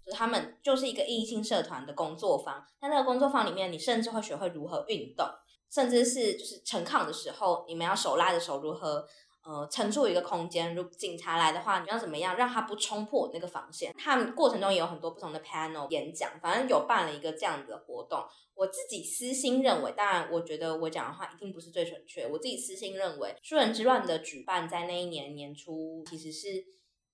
[0.04, 2.64] 就是他们就是一个异性社团的工作坊。
[2.80, 5.26] 在那个工作坊里面，你甚至会学会如何运动。
[5.72, 9.04] 甚至是就是陈抗的时候，你们要手拉着手如何
[9.44, 10.74] 呃撑住一个空间。
[10.74, 13.94] 如警察来的话，你要怎么样让他不冲破那个防线？
[13.96, 18.24] 他们过程中也有很多不同的 panel 演讲，反正有办了一个这样子的活动。
[18.54, 22.26] 我自己私心认为，当然我觉得我讲的话一定不是最准确。
[22.26, 26.64] 我自己私心认为，书人之乱的举办在那一年年初，其实是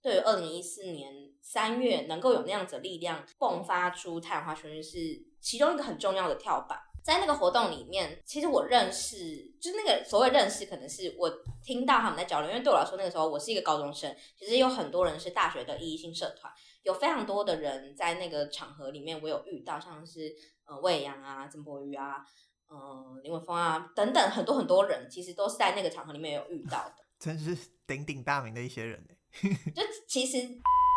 [0.02, 4.98] 对于二零一四年三月能够有那样子的力量迸发出太阳花学运是
[5.40, 6.78] 其中一个很重要的跳板。
[7.02, 9.16] 在那个活动里面，其实我认识，
[9.60, 11.30] 就是那个所谓认识，可能是我
[11.62, 12.50] 听到他们在交流。
[12.50, 20.34] 因为对我来说，那个时候我是一个高中生，其实有很多人是大学的异议性社团，有非常多的人在那个场合里面，我有遇到，像是
[20.66, 22.24] 呃魏阳啊、曾柏宇啊、
[22.68, 29.02] 呃林文峰啊等等很多很多人，其实都是在那个场合里面有遇到的， 真是鼎鼎大名的一些人
[29.74, 30.38] 就其实。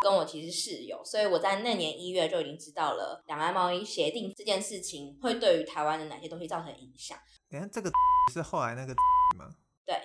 [0.03, 7.17] 跟我其实室友，所以我在那年一月就已经知道了两岸贸易协定这件事情会对于台湾的哪些东西造成影响。
[7.49, 7.89] 你看这个
[8.33, 8.93] 是后来那个
[9.37, 9.47] 吗？
[9.85, 9.95] 对，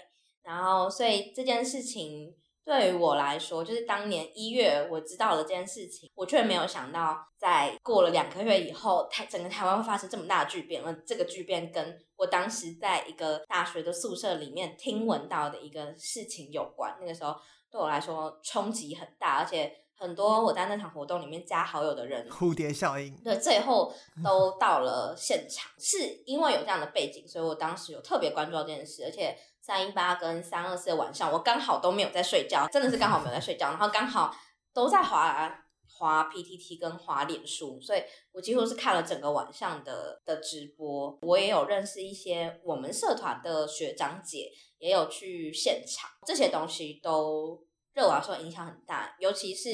[0.42, 2.34] 然后所以这件事情
[2.64, 16.96] 对于我来说，就是当年一月我知道了这件事情，我却没有想到，在过了两个月以后，台整个台湾会发生这么大的巨变，而这个巨变跟我当时在一个大学的宿舍里面听闻到的一个事情有关。
[17.00, 17.34] 那个时候
[17.70, 19.84] 对我来说冲击很大，而且。
[19.98, 34.32] 很多我在那场活动里面加好友的人， 蝴蝶效应，对，最后都到了现场，是因为有这样的背景，所以我当时有特别关注到这件事，而且三一八跟三二四的晚上，我刚好都没有在睡觉，真的是刚好没有在睡觉，然后刚好
[34.72, 47.66] 都在滑滑 PTT 跟滑脸书，所以我几乎是看了整个晚上的的直播，我也有认识一些我们社团的学长姐，也有去现场，这些东西都。
[47.98, 49.70] 对我来说影响很大，尤其是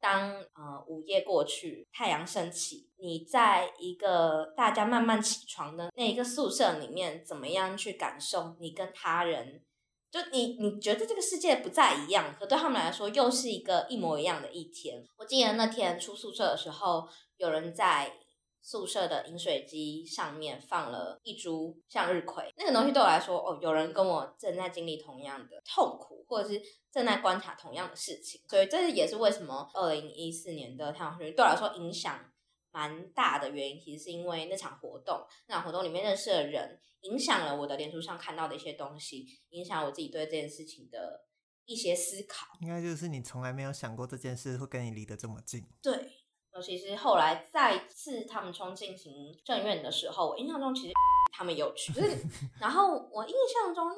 [0.00, 9.62] 当呃午夜过去，太阳升起，你在一个大家慢慢起床的那一个宿舍里面，怎么样去感受你跟他人？
[10.10, 15.06] 就你你觉得这个世界不再一样，可对他们来说又是一个一模一样的一天。
[15.16, 18.12] 我记得那天出宿舍的时候，有人在。
[18.60, 26.60] 宿舍的饮水机上面放了一株向日葵，那个东西对我来说，哦，有人跟我正在经历同样的痛苦，或者是
[26.92, 32.32] 正在观察同样的事情，所以这也是为什么二零一四年的太阳花学运对我来说影响
[32.70, 33.80] 蛮大的原因。
[33.80, 41.26] 其实是因为那场活动，那场活动里面认识的人，影响了我的脸书上看到的一些东西，影响我自己对这件事情的
[41.64, 42.46] 一些思考。
[42.60, 45.66] 应该就是你从来没有想过这件事会跟你离得这么近。
[45.80, 46.17] 对。
[46.58, 50.92] 尤其是后来再次他们冲进行政院的时候，我印象中其实
[51.32, 52.18] 他们有去，就是，
[52.60, 53.88] 然后我印象中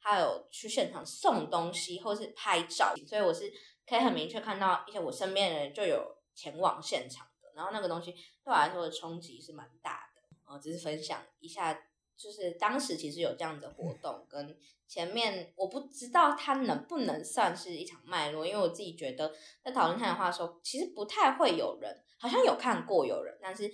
[0.00, 3.48] 还有去现场送东西或是拍照，所以我是
[3.86, 10.52] 可以很明确看到一些我身边的人就有前往现场的，然后那个东西对我来说的冲击是蛮大的。
[10.52, 11.72] 我，只是分享一下，
[12.18, 14.56] 就是当时其实有这样的活动，跟
[14.88, 22.02] 前面我不知道它能不能算是一场脉络，因为我自己觉得在讨论太阳花的时候，其实不太会有人。
[22.20, 23.70] 好像有看过有人，但是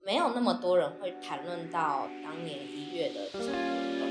[0.00, 3.54] 没有那么多人会谈论到当年一月的这场活
[4.00, 4.08] 动。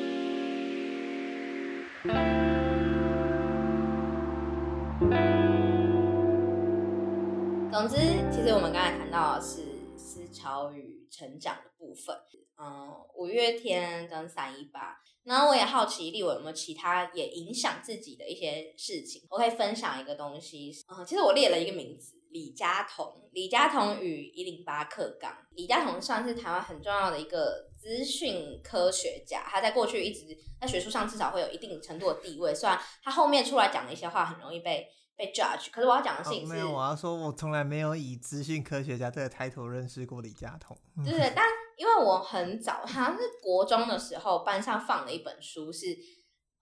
[7.70, 7.98] 总之，
[8.32, 9.64] 其实我们刚才谈到的是
[9.98, 12.16] 思潮与成长的部分。
[12.64, 20.72] 嗯，五月天跟三一八，然后我也好奇立伟有没有其他也影响自己的一些事情，我可以分享一个东西。
[20.88, 22.14] 嗯，其实我列了一个名字。
[22.34, 25.32] 李佳彤，李佳彤与一零八课纲。
[25.52, 32.52] 李佳彤算是台湾很重要的一个资讯科学家，他在过去一直在学术上至少会有一定程度的地位。
[32.56, 40.76] 虽然他后面出来讲的一些话很容易被被 judge，可是我要讲的事情是，哦、没有，我要说，我从来没有以资讯科学家这个 title 认识过李佳彤。
[41.06, 41.46] 对对，但
[41.78, 45.98] 因为我很早，好像是国中的时候，班上放了一本书是。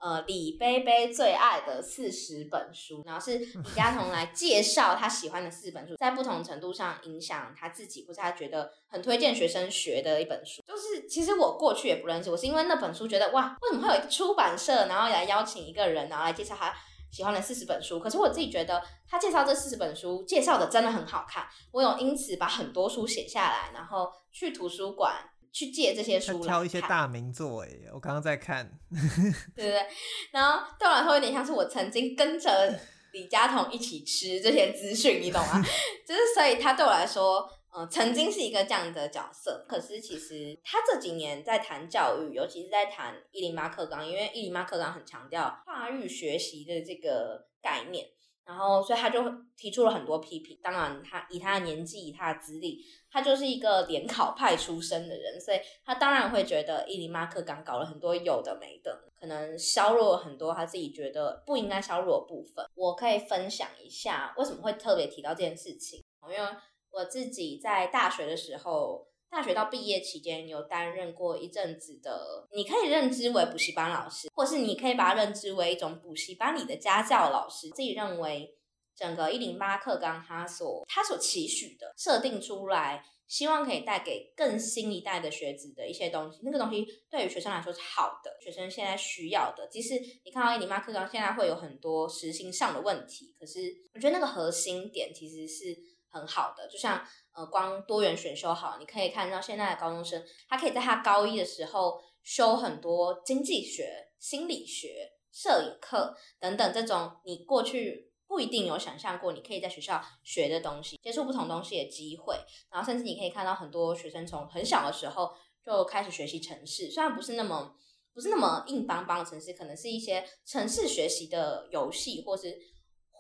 [0.04, 10.60] 呃，李贝贝最爱的四十本书，然后是李佳彤来介绍他喜欢的四十本书，在不同程度上影响他自己，或是他觉得很推荐学生学的一本书。
[10.66, 16.74] 就是其实我过去也不认识，我是因为那本书觉得哇，为什么会有出版社，然后来邀请一个人，然后来介绍他
[17.12, 18.00] 喜欢了四十本书？
[18.00, 25.14] 可是我自己觉得他介绍这四十本书介绍的真的很好看，我有因此把很多书写下来，然后去图书馆。
[25.54, 28.72] 去借这些书来挑一些大名作，哎，我刚刚在看，
[29.54, 29.86] 对对对，
[30.32, 32.80] 然后对我来说有点像是我曾经跟着
[33.12, 35.62] 李佳彤一起吃这些资讯，你懂吗？
[36.08, 39.66] 就是所以他对我来说，嗯、呃，曾经是一个这样的角色。
[39.68, 48.08] 可是其实他这几年在谈教育，尤其是在谈一零八课纲，因为一零八课纲很强调跨域学习的这个概念。
[48.44, 49.24] 然后所以他就
[49.56, 50.60] 提出了很多批评。
[50.64, 62.66] 当然，他以他的年纪，以他的资历，他就是一个联考派出身的人，所以他当然会觉得伊林马克刚搞了很多有的没的，可能削弱了很多他自己觉得不应该削弱的部分。
[62.74, 66.52] 我可以分享一下为什么会特别提到这件事情，因为
[66.92, 69.08] 我自己在大学的时候。
[69.34, 77.70] 大学到毕业期间，有担任过一阵子的，你可以认知为补习班老师，或是你可以把它认知为一种补习班里的家教老师。
[77.70, 78.54] 自己认为，
[78.94, 86.42] 整个一零八课纲，他所他所期许的设定出来，希望可以带给更新一代的学子的一些东西。
[86.44, 89.66] 那个东西对于学生来说是好的，学生现在需要的。
[89.72, 89.94] 即使
[90.26, 95.74] 你看到一零八课纲现在会有很多实行上的问题，可是我觉得那个核心点其实是
[96.12, 97.04] 很好的，就像。
[97.34, 112.36] 呃，光多元选修好，你可以看到现在的高中生，他可以在他高一的时候修很多经济学、心理学、摄影课等等这种你过去不一定有想象过，你可以在学校学的东西，接触不同东西的机会。
[112.70, 115.34] 然后甚至你可以看到很多学生从很小的时候
[115.66, 117.74] 就开始学习城市，虽然不是那么
[118.14, 122.60] 不是那么硬邦邦的城市，可能是一些城市学习的游戏或是。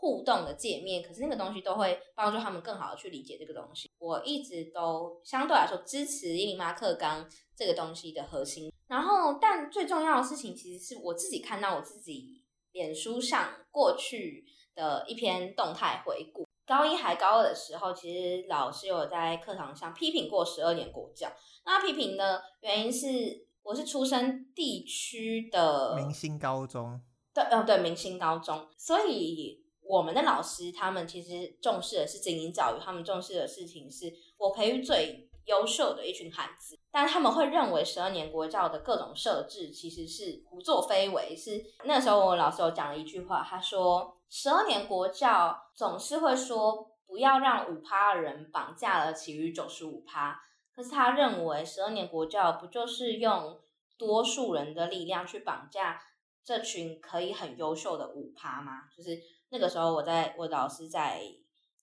[0.02, 3.88] 互动的界面，可是那个东西都会帮助他们更好的去理解这个东西。
[4.00, 8.74] 我一直都相对来说支持一零八课纲这个东西的核心。
[8.88, 12.42] 然后，但最重要的事情其实是我自己看到我自己
[12.72, 14.44] 脸书上过去
[14.74, 16.48] 的一篇动态回顾。
[16.66, 21.32] 高一还高二的时候，其实老师有在课堂上批评过十二年国教。
[21.64, 27.00] 那批评的原因是，我是出生地区的明星高中，
[27.36, 29.61] 对，哦，对，明星高中，所以。
[29.92, 41.36] 我们的老师，他们其实重视的是精英教育，他们重视的事情是我培育最优秀的一群孩子，但他们会认为十二年国教的各种设置其实是胡作非为。
[41.36, 50.40] 是那时候我老师有讲了一句话，他说十二年国教总是会说不要让五趴的人绑架了其余九十五趴，
[50.74, 53.60] 可是他认为十二年国教不就是用
[53.98, 56.02] 多数人的力量去绑架
[56.46, 58.84] 这群可以很优秀的五趴吗？
[58.96, 59.20] 就是。
[59.52, 61.22] 那个时候，我在我老师在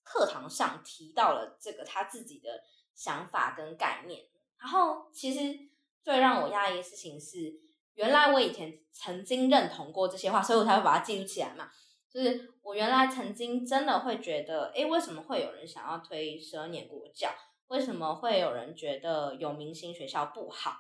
[0.03, 2.63] 课堂上提到了这个他自己的
[2.95, 4.25] 想法跟概念。
[4.59, 5.69] 然后，其实
[6.03, 7.61] 最让我讶异的事情是，
[7.93, 11.71] 原来我以前曾经认同过这些话，所以我才会把它记录起来嘛。
[12.09, 17.29] 就是我原来曾经真的会觉得，诶，为什么会有人想要推十二年国教？
[17.67, 20.73] 为什么会有人觉得有明星学校不好？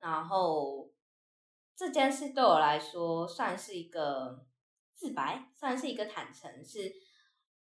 [0.00, 0.90] 然后
[1.76, 4.44] 这件事对我来说算是一个。
[5.02, 6.92] 自白算是一个坦诚，是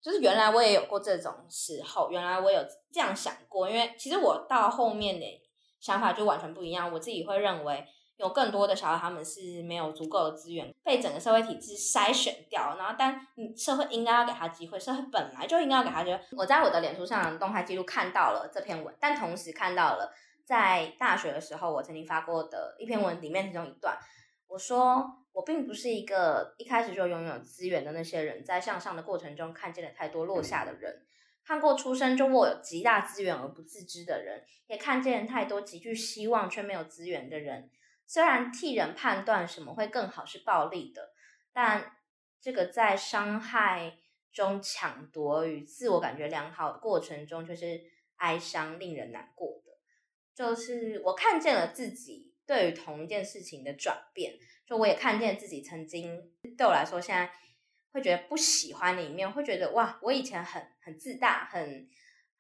[0.02, 2.60] 就是原来我也有过这种时候，原来我有
[2.92, 5.26] 这样想过，因为其实我到后面的
[5.80, 6.92] 想法就完全不一样。
[6.92, 7.86] 我自己会认为
[8.16, 16.20] 有更多的小孩他们是没有足够的资源，被整个社会体制筛选掉，然后但你社会应该要给他机会，社会本来就应该要给他机会。
[16.36, 20.12] 我在我的脸书上动态记录看到了这篇文，但同时看到了
[20.44, 23.96] 在大学的时候我曾经发过的一篇文里面其中一段，
[24.48, 25.24] 我说。
[25.38, 31.06] 我并不是一个一开始就拥有资源的那些人，在向上的过程中看见了太多落下的人，
[31.46, 37.70] 看过出生就握有极大资源而不自知的人，也看见太多极具希望却没有资源的人。
[38.08, 41.12] 虽然替人判断什么会更好是暴力的，
[41.54, 41.96] 但
[42.42, 44.00] 这个在伤害
[44.34, 47.80] 中抢夺与自我感觉良好的过程中，却是
[48.16, 49.74] 哀伤、令人难过的。
[50.34, 54.34] 就是我看见了自己对于同一件事情的转变。
[54.68, 57.32] 就我也看见自己曾经对我来说，现在
[57.94, 61.88] 会觉得不喜欢的一面，会觉得哇，我以前很很自大，很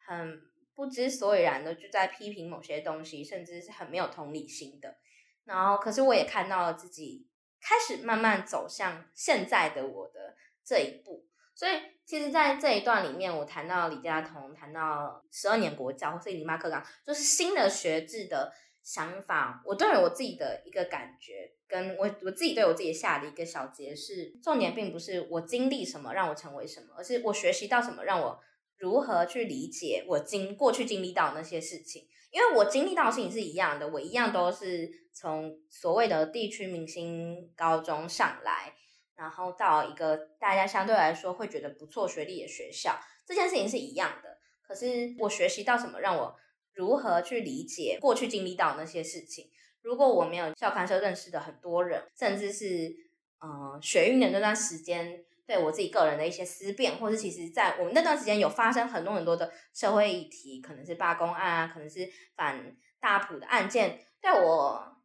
[0.05, 0.41] 很
[0.75, 4.97] 不知所以然的就在批评某些东西，甚至是很没有同理心的。
[5.45, 7.29] 然后，可是我也看到了自己
[7.61, 11.25] 开始慢慢走向现在的我的这一步。
[11.55, 18.53] 所以，其实，在这一段里面，我谈到李佳彤，谈到十二年国教或是一零八课纲，就是新的学制的。
[18.87, 28.39] 想法，我对我自己的一个感觉，跟我我自己对我自己下的一个小结是：重点并不是我经历什么让我成为什么，而是我学习到什么让我
[28.77, 32.07] 如何去理解我经过去经历到那些事情。
[32.31, 38.73] 因为我经历到的事情是一样的，我一样都是从所谓的地区明星高中上来，
[39.17, 44.37] 然后到一个大家相对来说会觉得不错学历的学校，这件事情是一样的。
[44.61, 46.37] 可是我学习到什么让我
[46.77, 49.49] 如何去理解过去经历到那些事情？
[49.81, 52.95] 如果我没有校刊社认识的很多人，甚至是
[53.39, 64.97] 呃学运的那段时间，对我自己个人的一些思辨，或是其实在我们那段时间有发生很多很多的社会议题，可能是罢工案啊，可能是反大埔的案件，对我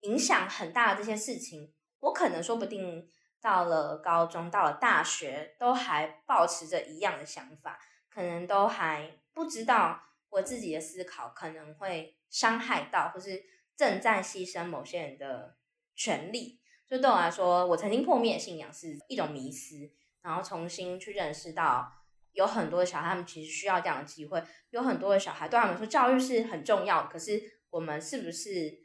[0.00, 3.08] 影响很大的这些事情，我可能说不定
[3.42, 7.78] 到了高中，到了大学，都还保持着一样的想法，
[8.08, 10.00] 可能都还不知道
[10.30, 13.44] 我自己的思考可能会伤害到，或是
[13.76, 15.56] 正在牺牲某些人的
[15.94, 16.60] 权利。
[16.86, 19.90] 就对我来说，我曾经破灭信仰是一种迷思，
[20.22, 28.76] 然后重新去认识到，有很多的小孩他们其实需要这样的机会，有很多的小孩对他们说教育是很重要，可是我们是不是，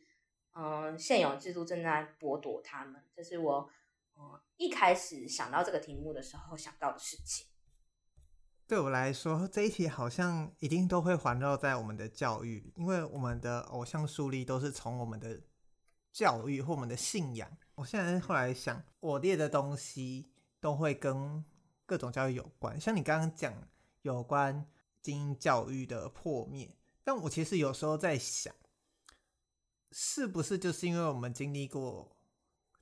[0.55, 3.03] 嗯、现有制度正在剥夺他们？
[3.15, 3.69] 这是我，
[4.15, 7.47] 嗯，一开始想到这个题目的时候想到的事情。
[8.67, 15.39] 对我来说，这一题好像一定都会环绕在我们的教育，因为我们的偶像树立都是从我们的
[16.11, 17.47] 教育或我们的信仰。
[17.75, 21.45] 我现在后来想，我列的东西都会跟
[21.85, 23.53] 各种教育有关，像你刚刚讲
[24.01, 24.65] 有关
[24.99, 28.51] 精英教育的破灭，但我其实有时候在想，
[29.91, 32.17] 是不是就是因为我们经历过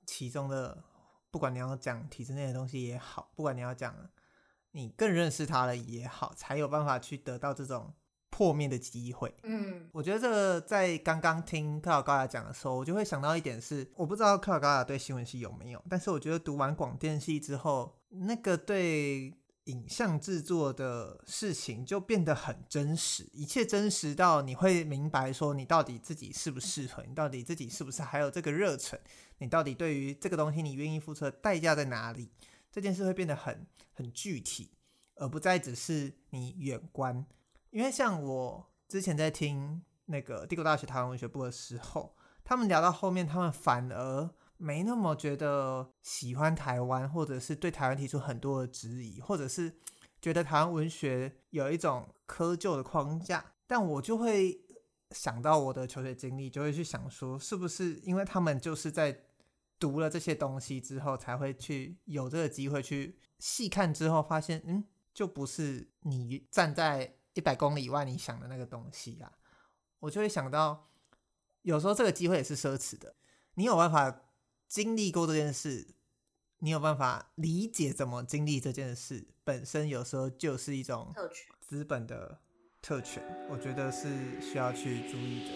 [0.05, 0.81] 其中的，
[1.29, 3.93] 不管你要讲体制内的东西也好，不管你要讲
[4.73, 7.93] 你更认识他了也好，才有办法去得到这种。
[8.35, 19.31] 破灭的机会，嗯，我觉得这个在刚刚听克劳高雅讲的时候，我就会想到一点是，我不知道克劳高雅对新闻系有没有，但是我觉得读完广电系之后，那个对
[19.65, 28.99] 影像制作的事情就变得很真实，一切真实到你会明白说，你到底自己适不适合，你到底自己是不是还有这个热忱，
[29.37, 32.31] 你到底对于这个东西你愿意付出的代价在哪里，
[32.73, 34.71] 这件事会变得很很具体，
[35.17, 37.23] 而不再只是你远观。
[37.69, 49.77] 因为像我之前在听那个帝国大学台湾文学部的时候，他们聊到后面，他们反而没那么觉得喜欢台湾，或者是对台湾提出很多的质疑，或者是
[50.19, 53.53] 觉得台湾文学有一种窠臼的框架。
[53.67, 54.59] 但我就会
[55.11, 59.23] 想到我的求学经历，就会去想说，是不是因为他们就是在
[59.83, 67.17] 读了这些东西之后，才会去有这个机会去细看之后，发现，嗯，就不是你站在。
[67.35, 69.31] 一百公里以外，你想的那个东西啊，
[70.01, 70.91] 我就会想到，
[71.63, 73.15] 有时候这个机会也是奢侈的。
[73.55, 74.21] 你有办法
[74.67, 75.95] 经历过这件事，
[76.59, 82.39] 你有办法理解怎么经历这件事，本身有时候就是一种特权，资本的
[82.83, 85.53] 特权，我觉得是需要去注意的。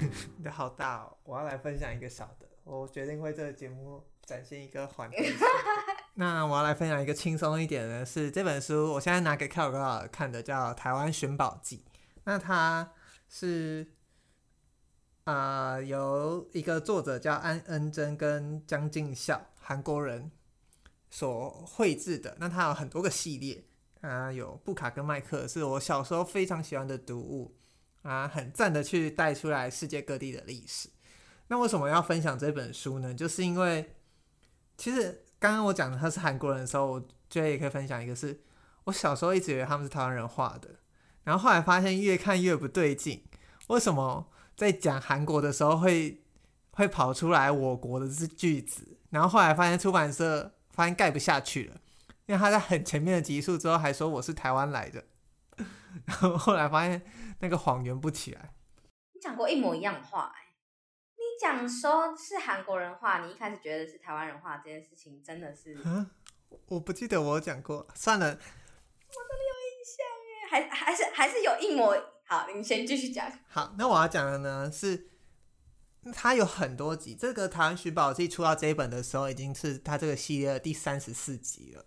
[0.36, 1.16] 你的好大哦！
[1.24, 2.48] 我要来分享一个小的。
[2.64, 5.16] 我决定为这个节目展现一个缓和。
[6.14, 11.84] 那我要来分享一个轻松一点的，是这本书，我现在拿给克劳高雅看的，叫《台湾寻宝记》。
[12.24, 12.92] 那它
[13.28, 13.86] 是
[15.24, 20.32] 啊、呃，由一个作者叫安恩真跟姜进孝，韩国人
[21.10, 22.36] 所绘制的。
[22.40, 23.64] 那它有很多个系列，
[24.00, 27.56] 啊，有布卡跟麦克，是我小时候非常喜欢的读物。
[28.06, 30.88] 啊，很赞的去带出来世界各地的历史。
[31.48, 33.12] 那为什么要分享这本书呢？
[33.12, 33.96] 就是因为，
[34.76, 38.40] 其实刚刚我讲的他是韩国人的时候，我觉得也可以分享一个是，是
[38.84, 40.76] 我小时候一直以为他们是台湾人画的，
[41.24, 43.24] 然后后来发现越看越不对劲。
[43.68, 46.22] 为什么在讲韩国的时候会
[46.72, 48.98] 会跑出来我国的这句子？
[49.10, 51.80] 然后后来发现出版社发现盖不下去了，
[52.26, 55.04] 因为他在很前面的集数之后还说我是台湾来的，
[56.06, 57.02] 然后后来发现。
[57.40, 58.54] 那个谎圆不起来。
[59.12, 60.46] 你讲过一模一样的话哎、欸，
[61.16, 65.78] 你讲说是韩国人话，你一开始觉得是台湾人话，这件事情真的是？
[65.84, 66.10] 嗯，
[66.64, 68.26] 我不记得我有讲过，算了。
[68.26, 70.06] 我真的有印象
[70.50, 71.94] 哎，还还是还是有一模。
[72.24, 73.30] 好，你先继续讲。
[73.48, 75.10] 好，那我要讲的呢是，
[76.14, 77.14] 它有很多集。
[77.14, 81.84] 这个《台湾寻宝记》出到这一本的时候，已经是它这个系列的第三十四集了。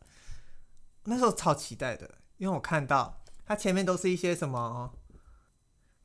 [1.05, 3.18] 那时候超期待的，因为我看到
[3.49, 4.93] 它前面都是一些什么。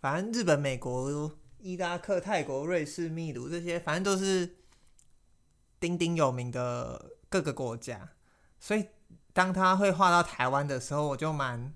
[0.01, 4.57] 反正日本、美国、伊拉克、泰国、瑞士、秘鲁这些，反正都是
[5.79, 8.13] 鼎鼎有名的各个国家。
[8.59, 8.87] 所以
[9.35, 11.75] 当他会画到台湾的时候，我就蛮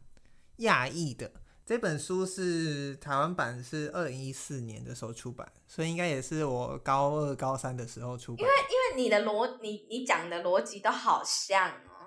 [0.60, 1.30] 讶异的。
[1.66, 8.40] 这本书是台湾版，是二零一四年的时候出版，所以应该也是我高二、高三的时候出版。
[8.40, 11.97] 因为因为你的逻你你讲的逻辑都好像哦，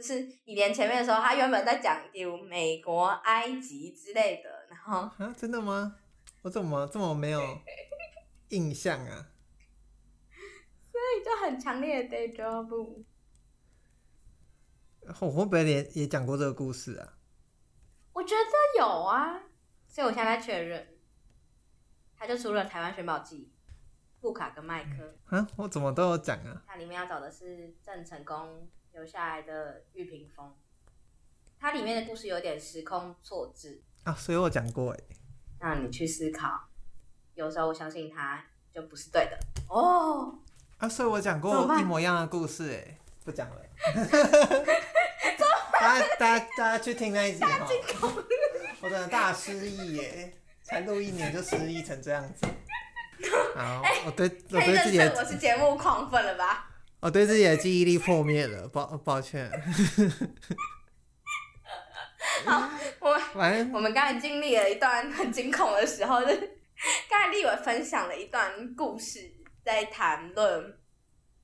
[0.00, 4.66] 就是你连前面的时候，他原本在讲比如美国、埃及之类的。
[4.70, 5.96] 然后啊，真的吗？
[6.40, 7.60] 我怎么这么没有
[8.48, 9.26] 印象啊？
[10.90, 13.04] 所以就很强烈的 déjà vu。
[15.20, 17.18] 我会不会也也讲过这个故事啊？
[18.14, 19.42] 我觉得有啊，
[19.86, 20.96] 所以我现在确认，
[22.16, 23.52] 他就出了《台湾寻宝记》，
[24.22, 25.18] 布卡跟麦克。
[25.26, 26.62] 啊，我怎么都有讲啊？
[26.66, 30.54] 它里面要找的是郑成功留下来的玉屏风。
[31.58, 34.98] 它里面的故事有点时空错置啊，所以我讲过哎，
[35.58, 36.68] 让你去思考，
[37.34, 39.38] 有时候我相信它就不是对的
[39.68, 40.38] 哦。
[40.78, 43.62] 啊，所以我讲过一模一样的故事哎，不讲了。
[45.78, 47.68] 大家大家大家去听那一集哈，
[48.80, 50.32] 我真的大失忆耶，
[50.62, 52.46] 才录一年就失忆成这样子。
[53.54, 56.69] 好，我对我对自己的我是节目狂粉了吧？
[57.00, 59.50] 我对自己的记忆力破灭了，抱抱歉。
[62.44, 62.68] 好，
[63.00, 66.36] 我们我们刚才经历了一段很惊恐的时候，就是
[67.08, 69.32] 刚才立伟分享了一段故事，
[69.64, 70.78] 在谈论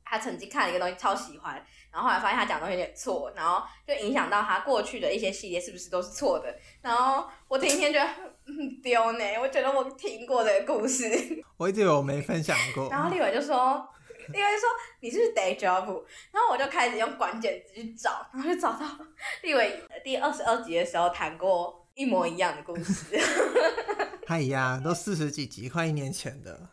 [0.05, 1.55] 他曾经看了一个东西超喜欢，
[1.91, 6.55] 然后后来发现他讲的东西有点错，然后就影响到他过去的一些系列是不是都是错的？
[6.83, 11.05] 然后我听一天觉得很丢呢，我觉得我听过的故事，
[11.57, 12.91] 我一直以为我没分享过。
[12.91, 13.89] 然后立伟就说。
[14.35, 14.69] 因为说
[15.01, 18.87] 你是不是 deja vu，然后我就开始用关键词去找，然后就找到
[19.43, 23.19] 立伟第二十二集的时候谈过一模一样的故事。
[24.27, 26.69] 哎呀，都四十几集，快一年前的，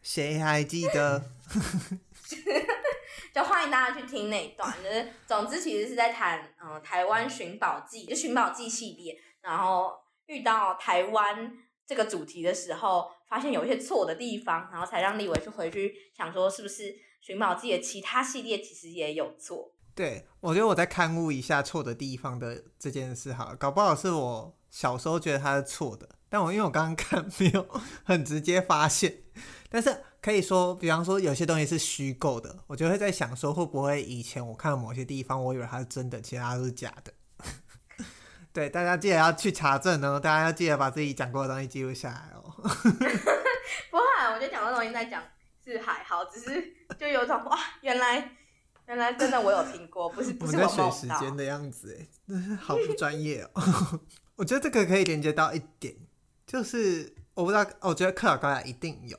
[0.00, 1.22] 谁还记得？
[3.34, 4.72] 就欢迎大家去听那一段。
[4.82, 9.92] 就是总之，其实是在谈嗯台湾寻宝记，就寻宝记系列，然后
[10.26, 11.52] 遇到台湾
[11.86, 13.10] 这个主题的时候。
[13.32, 19.72] 发现有一些错的地方，然后才让立伟去回去想说，是不是寻宝记的其他系列其实也有错？
[19.94, 27.66] 对，我觉得我在勘误一下错的地方的这件事，好了，搞不好是我小时候觉得它是错的，但我因为我刚刚看没有
[28.04, 29.22] 很直接发现，
[29.70, 37.14] 但是可以说，比方说有些东西是虚构的，我就会在想说，会不会以前我看到某些地方，我以为它是真的，其他都是假的。
[38.52, 42.51] 对，大家记得要去查证哦，大家要记得把自己讲过的东西记录下来哦。
[43.90, 45.22] 不会，我觉得讲的东西在讲
[45.64, 48.30] 是还好，只是就有种哇，原来
[48.86, 50.90] 原来真的我有听过， 不是不是我梦到。
[50.90, 54.00] 在学时间的样子哎，真是好不专业哦。
[54.36, 55.94] 我觉得这个可以连接到一点，
[56.46, 59.18] 就是我不知道，我觉得课老高雅一定有。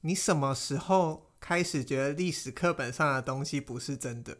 [0.00, 4.38] 你什么时候开始觉得历史课本上的东西不是真的？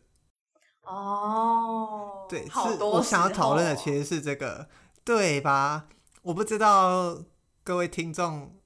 [0.83, 4.69] 哦、oh，对，是我想要讨论的其实是这个，
[5.05, 5.89] 对吧？
[6.23, 7.19] 我不知道
[7.67, 8.61] 各位听众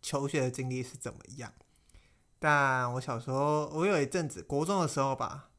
[0.00, 1.52] 求学的经历是怎么样，
[2.38, 5.50] 但我小时候，我有一阵子国中的时候吧，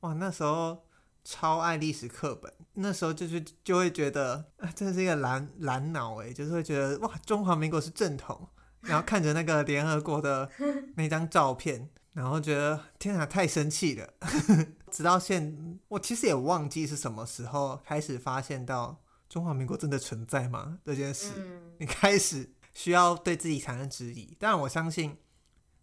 [0.00, 0.84] 哇，那时候
[1.24, 8.46] 超爱历史课本，那时候就是就会觉得，啊，这是一个蓝蓝脑诶，就是会觉得哇，中华民国是正统，
[8.82, 10.50] 然后看着那个联合国的
[10.96, 11.88] 那张照片。
[12.12, 14.12] 然后觉得天啊，太生气了！
[14.92, 19.01] 直到现，我其实也忘记是什么时候开始发现到
[19.32, 20.78] 中华民国真的存在吗？
[20.84, 21.32] 这件事，
[21.78, 24.36] 你开始需要对自己产生质疑。
[24.38, 25.16] 但我相信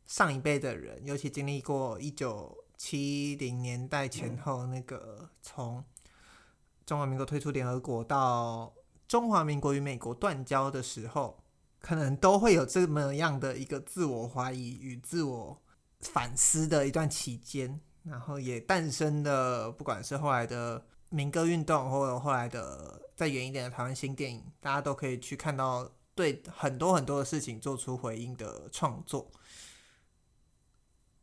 [0.05, 5.83] 上一辈的人，尤其经历过一九七零年代前后那个从
[6.85, 8.71] 中华民国退出联合国到
[9.07, 11.43] 中华民国与美国断交的时候，
[11.79, 15.59] 可能都会有这么样的一个自我怀疑与自我。
[16.01, 29.31] 反思的一段期间，然后也诞生了，不管是后来的民歌运动，或者后来的再远一点的台湾新电影，大家都可以去看到对很多很多的事情做出回应的创作。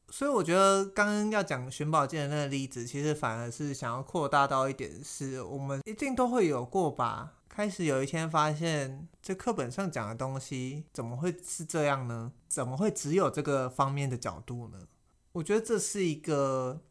[0.09, 7.35] 所以我觉得刚刚要讲寻宝记的那个例子，其实反而是想要扩大到一点，是我们一定都会有过吧。
[7.49, 12.33] 开始有一天发现，这课本上讲的东西怎么会是这样呢？
[12.47, 14.87] 怎么会只有这个方面的角度呢？
[15.33, 16.83] 我觉得这是一个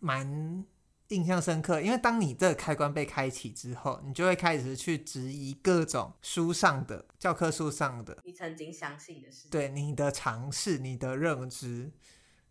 [0.00, 0.64] 蛮
[1.08, 11.92] 印象深刻，因为当你这个开关被开启之后，你就会开始去质疑各种书上的教科书上的你曾经相信的事，对你的尝试、你的认知。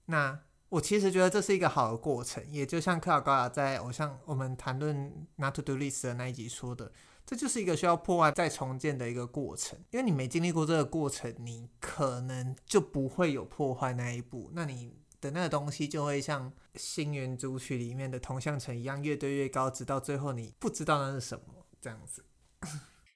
[0.06, 0.40] 那
[0.70, 6.92] 我其实觉得这是一个好的过程，也就像克劳高雅在偶像我们谈论 Not to Do List 的那一集说的。
[7.26, 14.52] 这就是一个需要破坏再重建的一个过程，因为你没经历过这个过程，你可能就不会有破坏那一步。
[14.54, 22.26] 那你的那个东西就会像《星云组曲》里面的铜像城一样，越堆越高，直到最后你不知道那是什么这样子。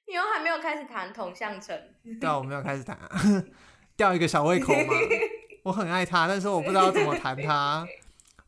[0.06, 1.78] 你又还没有开始谈铜像城？
[2.20, 3.08] 对啊，我没有开始谈啊，
[3.96, 4.94] 吊一个小胃口嘛。
[5.64, 7.86] 我很爱他，但是我不知道怎么谈他。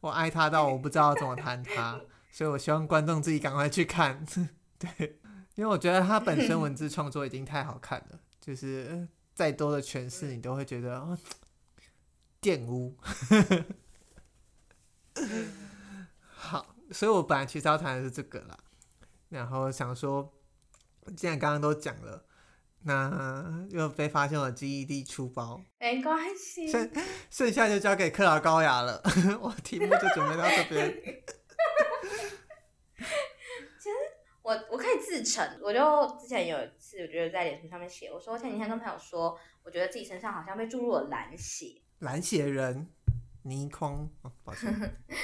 [0.01, 2.01] 我爱他到我不知道怎么谈他，
[2.31, 4.27] 所以我希望观众自己赶快去看。
[4.79, 5.19] 对。
[5.55, 11.17] 因为我觉得他本身文字创作已经太好看了，就是再多的诠释你都会觉得哦，
[12.43, 12.95] 玷污。
[16.27, 18.59] 好，所以我本来其实要谈的是这个啦，
[19.29, 20.35] 然后想说，
[21.17, 22.27] 既然刚刚都讲了，
[22.85, 26.91] 那又被发现我记忆力出包，没关系，剩
[27.31, 29.01] 剩下就交给克劳高雅了，
[29.41, 30.93] 我题目就准备到这边。
[33.79, 33.95] 其实
[34.43, 42.89] 我我可以自成，我就之前有一次，我觉得在脸书上面写，我说前几天跟朋友说，我觉得自己身上好像被注入了蓝血，蓝血人，
[43.45, 44.75] 倪匡，哦，抱歉。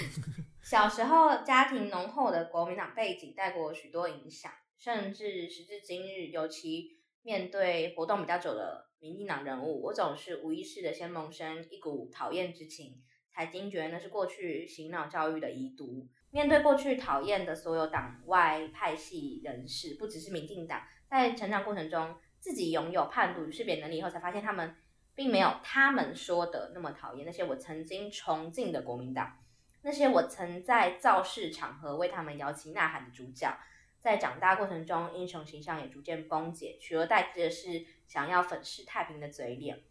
[0.62, 13.03] 小时候家庭浓厚的国民党背景带给我许多影响，甚至时至今日，尤其面对活动比较久的民进党人物，我总是无意识的先萌生一股讨厌之情，
[13.33, 16.07] 才惊觉那是过去洗脑教育的遗毒。
[16.31, 24.76] 面对过去讨厌的所有党外派系人士，不只是民进党，在成长过程中自己拥有判读与识别能力以后，才发现他们
[25.19, 29.37] 并没有他们说的那么讨厌那些我曾经崇敬的国民党，
[29.83, 33.59] 那些我曾在造势场合为他们摇旗呐喊的主角，
[33.99, 39.83] 在长大过程中英雄形象也逐渐崩解，取而代之的是想要粉饰太平的嘴脸。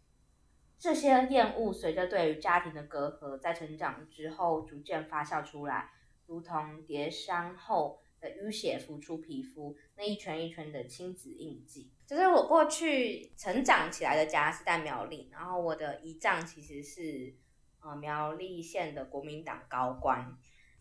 [0.78, 5.90] 这些厌恶随着对于家庭的隔阂，在成长之后逐渐发酵出来。
[6.24, 11.90] 如同跌伤后的淤血浮出皮肤，那一圈一圈的亲子印记。
[12.06, 17.34] 就是我过去成长起来的家是在苗栗，然后我的姨丈其实是
[17.80, 20.36] 呃苗栗县的国民党高官。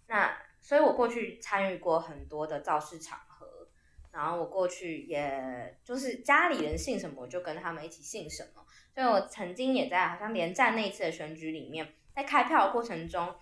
[0.08, 3.68] 那所以我过去参与过很多的造势场合，
[4.12, 8.66] 然后我过去也就是家里人信什么，我就跟他们一起信什么。
[8.94, 13.36] 所以我曾经也在好像连战那一次的选举里面，在开票的过程中。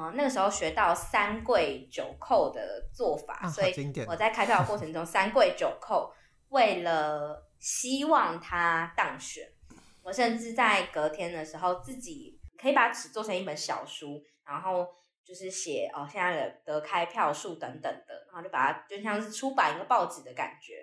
[0.00, 3.74] 嗯，那个时候学到三跪九叩的做法，啊、所以
[4.06, 6.12] 我在开票的过程中三跪九叩，
[6.50, 9.44] 为了希望他当选，
[10.04, 14.86] 我甚至在隔天的时候自己可以把纸做成一本小书，然后
[15.24, 20.74] 就是写哦现在的得开票数等等的，然后就把它就像是出版一个报纸的感觉。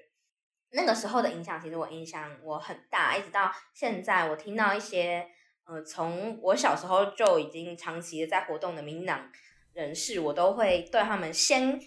[0.71, 5.25] 那个时候的影响，其实我印象我很大，一直到现在，我听到一些。
[5.65, 9.31] 呃，从我小时候就已经长期的在活动的民进党
[9.73, 11.79] 人士，我都会对他们先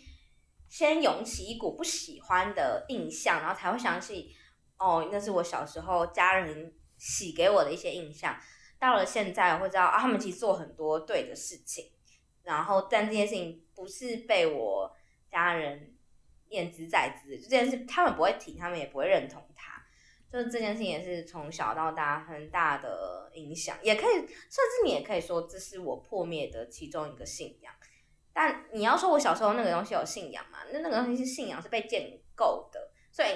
[0.68, 4.34] 先涌起一股不喜欢的印象，然后才会想起，
[4.78, 8.36] 哦，那是我小时候家人洗给我的一些印象。
[8.80, 11.92] 到了现在，我会知道啊，他们其实做很多对的事情，
[12.42, 14.92] 然后但这件事情不是被我
[15.30, 15.96] 家人
[16.48, 19.77] 念兹在兹，就这件事他们不会提，他们也不会认同他。
[20.30, 27.72] 就是这件事情也是从小到大很大的影响，也可以，甚至你也可以说这是我破灭的其中一个信仰。
[28.32, 30.58] 但你要说我小时候那个东西有信仰嘛？
[30.72, 33.28] 那那个东西是信仰，是被建构的，所以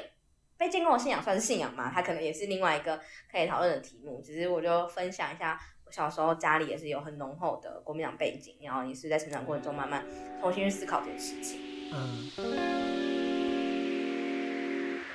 [0.57, 1.91] 被建构的信仰算是信仰吗？
[1.93, 4.23] 它可能也是另外一个可以讨论的题目。
[4.23, 10.07] 只是我就分享一下，我小时候家里也是有很浓厚的国民党背景，然后也是在成长过程中慢慢
[10.41, 11.61] 重新去思考这件事情。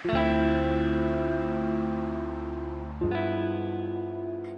[0.04, 0.47] 嗯。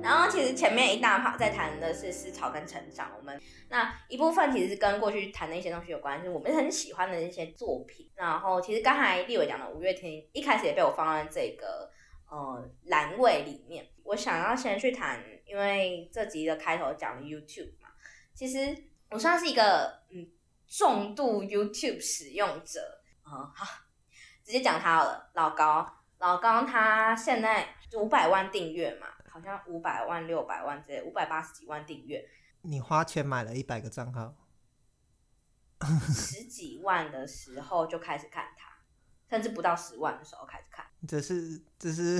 [0.01, 8.09] 然后其实前面一大趴在谈的是思潮跟成长，我们那一部分其实是跟过去谈的一些东西有关，系是我们很喜欢的一些作品。
[8.15, 11.91] 然后其实刚才立伟讲的五月天，一开始也被我放在这个
[12.29, 13.87] 呃栏位里面。
[14.03, 17.89] 我想要先去谈，因为这集的开头讲了 YouTube 嘛，
[18.33, 18.75] 其实
[19.11, 20.27] 我算是一个嗯
[20.67, 22.79] 重度 YouTube 使用者、
[23.25, 23.65] 嗯，好，
[24.43, 25.85] 直接讲他好了，老高，
[26.17, 29.07] 老高他现在五百万订阅嘛。
[29.31, 32.27] 好像五百万、六百万之类，五百八十几万订阅。
[32.63, 34.33] 你花钱买了一百个账号，
[36.11, 38.73] 十几万的时候就开始看他，
[39.29, 40.83] 甚至不到十万的时候开始看。
[41.07, 42.19] 这是这是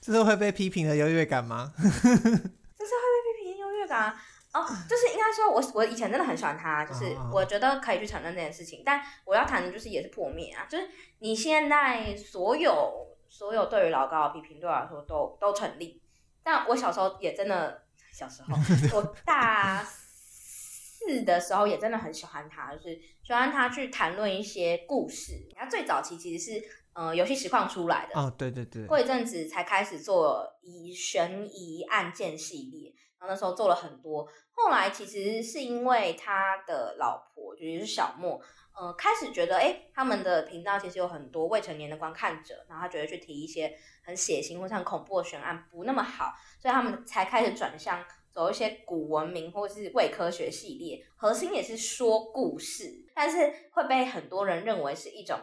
[0.00, 1.74] 这是会被批评的优越感吗？
[1.76, 4.22] 这是会被批评的优越感啊！
[4.54, 8.82] 哦，就是应该说我，我我以前真的很喜欢他，就是我觉得可以去承认这件事情。
[8.86, 10.88] 但我要谈的就是也是破灭啊，就是
[11.18, 16.02] 你现在所有所有对于老高的批评，对我来说都都成立。
[16.42, 18.56] 但我小时候也真的，小时候
[18.94, 25.48] 我大四的时候也真的很喜欢他，就是喜欢他去谈论一些故事。
[25.54, 34.28] 他最早期其实是呃游戏实况出来的哦，对对对，过一阵子才开始做疑悬疑案件系列，然后那时候做了很多。
[34.52, 38.40] 后来其实是因为他的老婆就是小莫。
[38.78, 43.74] 呃，开始觉得，哎，他们的频道其实有很多未成年的观看者，然后他觉得去提一些
[44.04, 55.40] 很血腥或者很恐怖的悬案不那么好，所以他们才开始转向走一些古文明或是伪科学系列，核心也是说故事，但是会被很多人认为是一种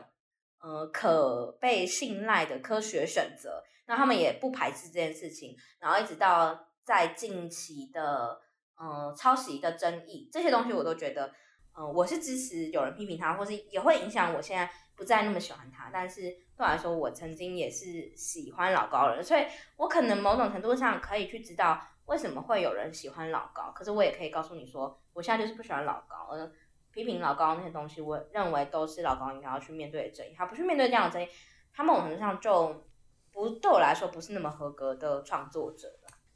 [0.62, 8.40] 呃可被信赖的科学选择，那他们也不排斥这件事情，然后一直到在近期的
[8.78, 11.34] 呃抄袭的争议，这些东西我都觉得。
[11.76, 15.90] 嗯，我是支持有人批评他，或是也会影响我现在不再那么喜欢他。
[15.92, 19.46] 但是对我来说，我曾经也是喜欢老高人，所以
[19.78, 23.72] 我可能某种程度上可以去知道为什么会有人喜欢老高。
[23.76, 26.28] 可是我也可以告诉你说，我现在就是不喜欢老高。
[26.30, 26.52] 呃，
[26.92, 30.36] 批评老高那些东西，我认为都是老高应该要去面对的争议。
[30.38, 31.28] 他不去面对这样的争议，
[31.74, 32.86] 他某种程度上就
[33.32, 35.88] 不对我来说不是那么合格的创作者。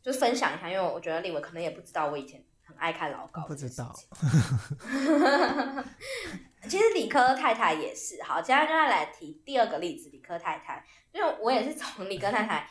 [0.02, 3.44] 就是分享一下，因为我觉得立伟可能也不知道我以前很爱看老高。
[3.48, 3.96] 不知道。
[6.68, 8.22] 其实理科太太也是。
[8.22, 12.70] 好，接下来就要来提第二个例子，理科太太，因为我也是从理科太太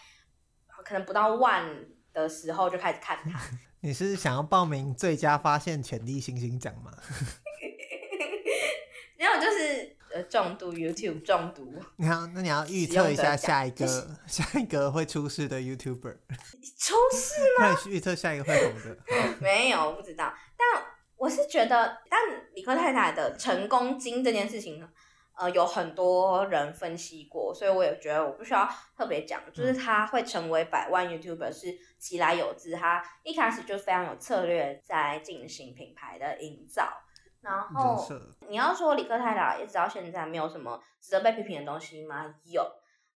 [0.85, 1.65] 可能不到万
[2.13, 3.41] 的时候就开始看他。
[3.81, 6.93] 你是想要报名最佳发现潜力星星奖吗？
[9.17, 9.96] 然后就是。
[10.25, 13.87] 重度 YouTube 中毒，你好，那你要预测一下下一个
[14.27, 16.17] 下一个会出事的 YouTuber？
[16.79, 17.77] 出事吗？
[17.89, 18.97] 预测下一个会红的？
[19.41, 20.33] 没有，我不知道。
[20.57, 20.85] 但
[21.17, 22.21] 我是觉得，但
[22.55, 24.89] 理科太太的成功经这件事情呢，
[25.37, 29.41] 呃，有很多人分析过，所以我也觉得我不需要特别讲。
[29.53, 36.89] 就是他会成为百万 YouTuber 是其来有自，他一开始就非常有策略在进行品牌的营造。
[37.41, 38.05] 然后
[38.49, 42.35] 你要说理科太太一直到现在没有什么值得被批评的东西吗？
[42.45, 42.65] 有，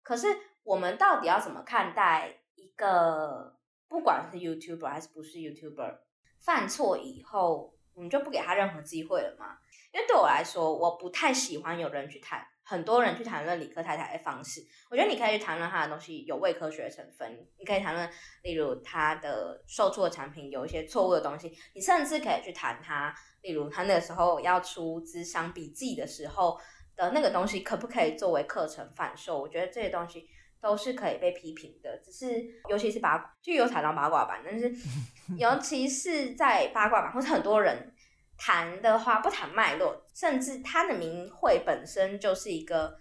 [0.04, 0.28] 可是
[0.64, 3.58] 我们到底要怎么看待一个
[3.88, 5.98] 不管是 YouTuber 还是不是 YouTuber
[6.40, 9.58] 犯错以后，我们就不给他任何机会了吗？
[9.92, 14.62] 因为对我来说，我不太喜欢有人去谈，很多人去谈论理科太太的方式。
[14.92, 18.08] 我觉得你可以去谈论他的东西有伪科学成分，你可以谈论，
[18.44, 23.12] 例如他的售出的产品有一些错误的东西，你甚至可以去谈他。
[23.42, 26.60] 例如他那个时候要出资商笔记的时候
[26.96, 29.40] 的那个东西，可不可以作为课程贩售？
[29.40, 30.28] 我觉得这些东西
[30.60, 31.98] 都是可以被批评的。
[32.04, 34.70] 只是尤其是八，就有踩到八卦版，但是
[35.40, 37.94] 尤其是在八卦版，或者很多人
[38.38, 42.98] 谈的话，不谈脉络，甚至他的名讳本身就是一个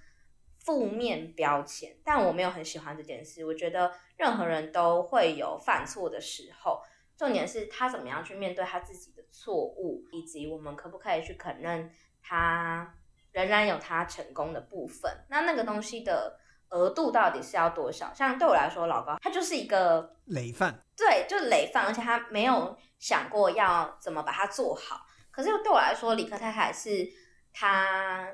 [0.59, 1.97] 负面标签。
[2.05, 3.45] 但我没有很喜欢这件事。
[3.45, 6.81] 我觉得任何人都会有犯错的时候。
[7.19, 11.91] 重点是他怎么样去面对他自己的错误，以及我们可不可以去肯认
[12.23, 12.95] 他
[13.33, 15.13] 仍然有他成功的部分。
[15.29, 16.39] 那那个东西的
[16.71, 18.15] 额度到底是要多少？
[18.15, 25.05] 像对我来说，老高他就是一个累犯，对，就是累犯，而且他没有想过要怎么把它做好。
[25.31, 27.07] 可是对我来说，李克太太是
[27.53, 28.27] 他。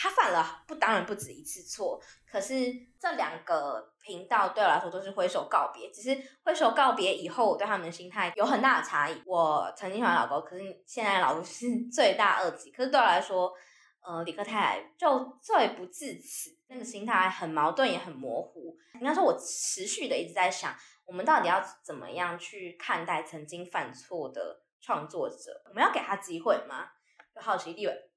[0.00, 2.54] 他犯了不，当然不止一次错，可是
[3.00, 5.90] 这两个频道对我来说都是挥手告别。
[5.90, 9.20] 只是挥手告别以后，我对他们的心态有很大的差异。
[9.26, 12.70] 我曾经喜欢老公，可是现在老公是 罪大恶极。
[12.70, 13.52] 可是对我来说，
[14.00, 18.76] 呃，李克太太就罪不至此，那个心态很矛盾，也很模糊。
[18.94, 20.72] 应该说，我持续的一直在想，
[21.06, 25.60] 我们到底要怎么样去看待曾经犯错的创作者？
[25.68, 26.88] 我们要给他机会吗？
[27.34, 28.10] 就好奇立伟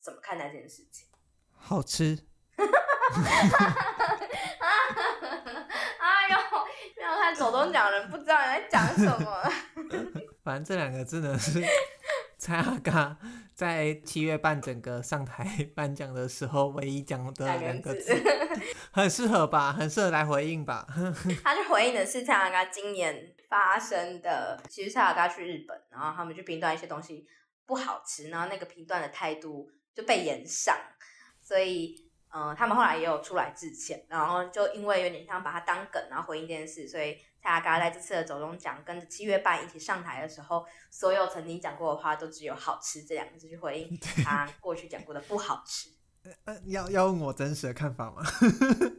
[0.00, 1.06] 怎么看待这件事情？
[1.62, 2.18] 好吃，
[5.98, 6.36] 哎呦，
[6.96, 9.42] 没有看走钟奖的人不知道你在讲什么。
[10.42, 11.62] 反正这两个字呢是
[12.38, 13.16] 蔡阿嘎
[13.54, 15.46] 在七月半整个上台
[15.76, 18.12] 颁奖的时候唯一讲的两个字，
[18.90, 19.72] 很适合吧？
[19.72, 20.86] 很适合来回应吧？
[21.44, 27.26] 他就回应的是蔡阿嘎今年发生的，其实蔡阿嘎去日本，然后他们去评断一些东西
[27.66, 30.74] 不好吃，然后那个评断的态度就被延上。
[31.50, 31.96] 所以，
[32.28, 45.88] 呃，他们后来也有出来致歉，然后就因为有点像把它当梗，然后回应这件事，所以蔡阿嘎在这次的走中奖跟着七月半一起上台的时候，所有曾经讲过的话都只有好吃这两个字去回应 他过去讲过的不好吃。
[46.44, 48.22] 呃，要要问我真实的看法吗？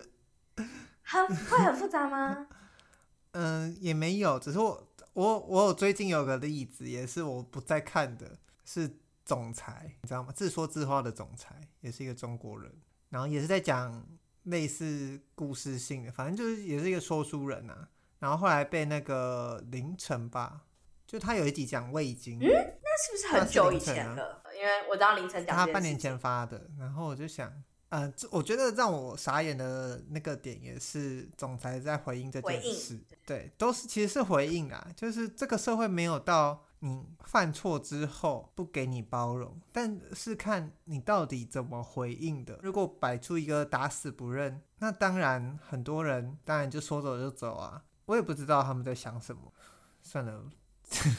[1.04, 2.48] 很会很复杂吗？
[3.32, 8.98] 嗯、呃，也没有，只是我我我有最近有个例子，也是我不再看的，是。
[9.32, 10.34] 总裁，你知道吗？
[10.36, 12.70] 自说自话的总裁，也是一个中国人，
[13.08, 14.06] 然后也是在讲
[14.44, 17.88] 类似故事性的，反正就是也是一个说书人啊。
[18.20, 20.64] 然后后来被那个凌晨吧，
[21.08, 24.44] 就他有一集讲味精，嗯，那是不是很久以前了？
[24.54, 27.54] 因为我知道凌晨讲他半年前发的，然后我就想，
[27.88, 36.66] 呃，我觉得让我傻眼的那个点也是总裁在回应这件事，对，都是其实是回应啊，就是这个社会没有到。
[36.84, 42.60] 你犯错之后不给你包容，但是看你到底怎么回应的。
[42.64, 47.84] 如果摆出一个打死不认，那当然很多人当然就说走就走啊。
[48.06, 49.54] 我也不知道他们在想什么，
[50.02, 50.50] 算了，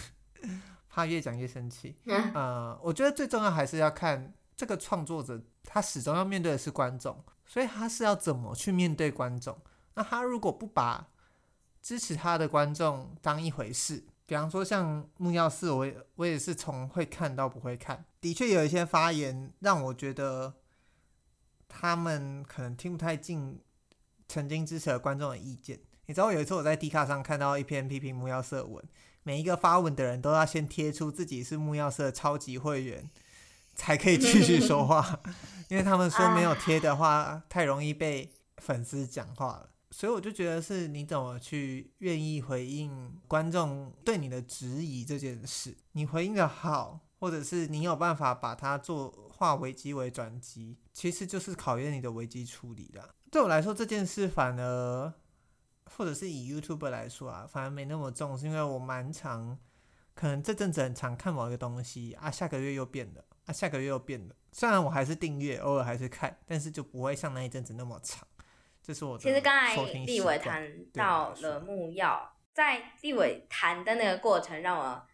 [0.91, 1.97] 怕越讲越生气。
[2.07, 9.57] 嗯、呃，我觉得最重要还是要看这个创作者，他始终要面对的是观众，所以他是要怎么去面对观众。
[9.95, 11.07] 那他如果不把
[11.81, 14.05] 支持他的观众当一回事。
[14.33, 20.55] 比方说像木曜四，我也我也是从会看到不会看，的确有一些发言让我觉得
[21.69, 23.61] 他们可能听不太进
[24.27, 25.79] 曾经支持的观众的意见。
[26.07, 28.83] 你知道有一次我在 D 卡上看到一篇批评木曜四文，
[29.23, 33.11] 每一个发文的人都要先贴出自己是木曜四的超级会员，
[33.75, 35.21] 才可以继续说话，
[35.69, 39.69] 因为他们说没有贴的话太容易被粉丝讲话了。
[39.93, 53.11] 所以我就觉得是你怎么去愿意回应观众对你的质疑这件事，你回应的好，或者是你有办法把它做化危机为转机，其实就是考验你的危机处理啦。
[53.31, 55.13] 对我来说这件事反而。
[55.97, 59.59] 或者是以 YouTube 来说啊，反而没那么重，是因为我蛮常，
[60.15, 64.35] 可能这阵子很常看某一个东西啊，下个月又变了啊，下个月又变了。
[64.53, 68.27] 虽然我还是订阅，偶尔还是看，但是就不会像那一阵子那么长。
[68.83, 69.17] 这是我。
[69.17, 75.07] 其实刚才立伟谈到了木曜，在立伟谈的那个过程，让我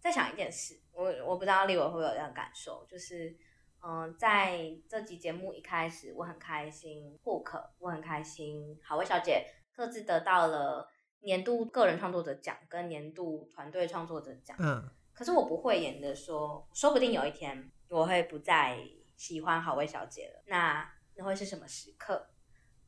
[0.00, 3.36] 在想一件事，我我不知道立伟会不会有这样感受，就是。
[3.84, 10.88] 嗯，在这集节目一开始，我很开心，Hook，我很开心，好味小姐各自得到了
[11.22, 14.56] 年度个人创作者奖跟年度团队创作者奖。
[14.60, 18.78] 嗯，可是我不会演的说，说不定有一天我会不再
[19.16, 20.44] 喜欢好味小姐了。
[20.46, 22.28] 那那会是什么时刻？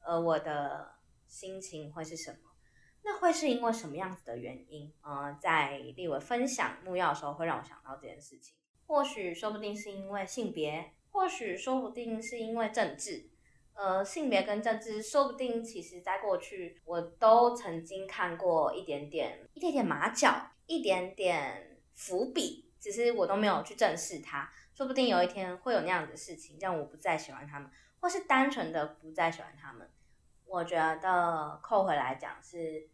[0.01, 0.97] 而我的
[1.27, 2.51] 心情会是什么？
[3.03, 4.93] 那会是因为什么样子的原因？
[5.03, 8.57] 嗯，在立伟分享木曜的时候，会让我想到这件事情。
[8.87, 13.31] 或许说不定是因为性别，或许说不定是因为政治，
[13.75, 24.51] 呃，性别跟政治，说不定其实在过去我都曾经看过一点点、一点点马脚，一点点伏笔，只是我都没有去正视它。
[24.75, 27.71] 说不定有一天会有那样的事情，让我不再喜欢他们，
[28.05, 29.91] 或是单纯的不再喜欢他们。
[30.45, 32.91] 我觉得扣回来讲是，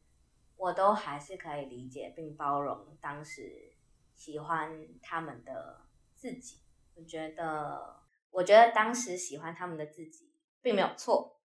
[0.55, 3.75] 我都还是可以理解并包容当时。
[4.15, 4.71] 喜欢
[5.03, 5.81] 他们的
[6.15, 6.61] 自己，
[6.95, 10.31] 我觉得，我觉得当时喜欢他们的自己
[10.61, 11.41] 并没有错，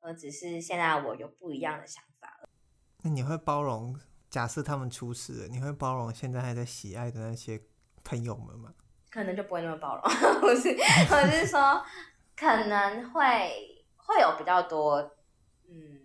[0.00, 2.48] 而只是现在我有不一样的想法了。
[3.02, 3.94] 那你会包容？
[4.30, 7.60] 假设他们出事了，你会包容现在还在喜爱的那些
[8.02, 8.74] 朋友们吗？
[9.10, 10.02] 可能就不会那么包容，
[10.40, 11.84] 不是，我是说，
[12.36, 15.16] 可能会会有比较多，
[15.68, 16.00] 嗯。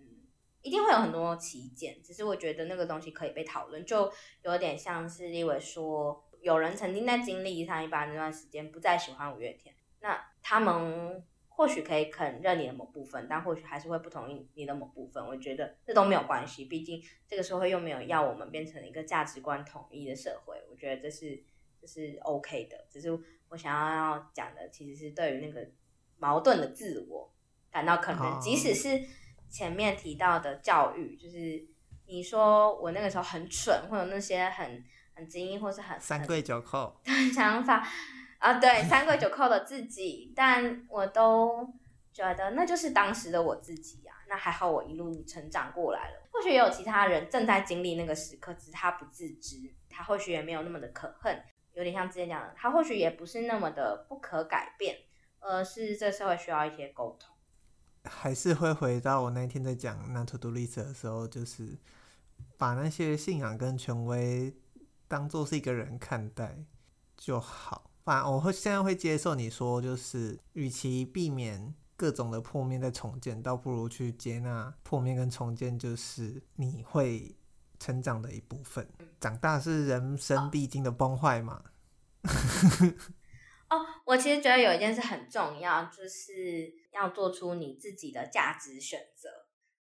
[0.62, 4.12] 一定会有很多起见，只是我觉得那个东西可以被讨论，就
[4.42, 15.26] 有点像是立伟说，有人曾经在经历上一班那段时间不再喜欢五月天，那他们或许可以肯认你的某部分，但或许还是会不同意你的某部分。
[15.26, 20.62] 我觉得这都没有关系，毕竟这个社会又没有要我们变成一个价值观统一的社会。
[20.70, 21.42] 我觉得这是
[21.80, 23.18] 这是 OK 的，只是
[23.48, 25.66] 我想要要讲的其实是对于那个
[26.20, 27.32] 矛盾的自我
[27.72, 29.02] 感到可能，即使是。
[29.52, 31.66] 前面提到的教育，就是
[32.06, 34.80] 你说我那个时候很蠢，或者那些很
[35.12, 37.84] 很精英，或是很三跪九叩的想法
[38.38, 41.68] 啊，对，三跪九叩的自己， 但我都
[42.12, 44.22] 觉得那就是当时的我自己呀、啊。
[44.28, 46.28] 那还好，我一路成长过来了。
[46.30, 49.56] 或许也有其他人正在经历那个时刻，只是他不自知，
[49.88, 51.42] 他或许也没有那么的可恨，
[51.72, 54.96] 有点像之前讲的，他或许也不是那么的不可改变，
[55.40, 57.34] 而是这社会需要一些沟通。
[58.04, 61.76] 还是会回到我那天在讲那 To Do List 的时候，就是
[62.56, 64.54] 把那些信仰跟权威
[65.06, 66.64] 当做是一个人看待
[67.16, 67.90] 就好。
[68.02, 77.36] 反正我会现在会接受你说，就是与其避免各种的破灭再重建，倒不如去接纳破灭跟重建，就是你会
[77.78, 78.88] 成长的一部分。
[79.20, 81.62] 长大是人生必经的崩坏嘛。
[83.70, 89.28] 哦，我其实觉得有一件事很重要，就是要做出你自己的价值选择，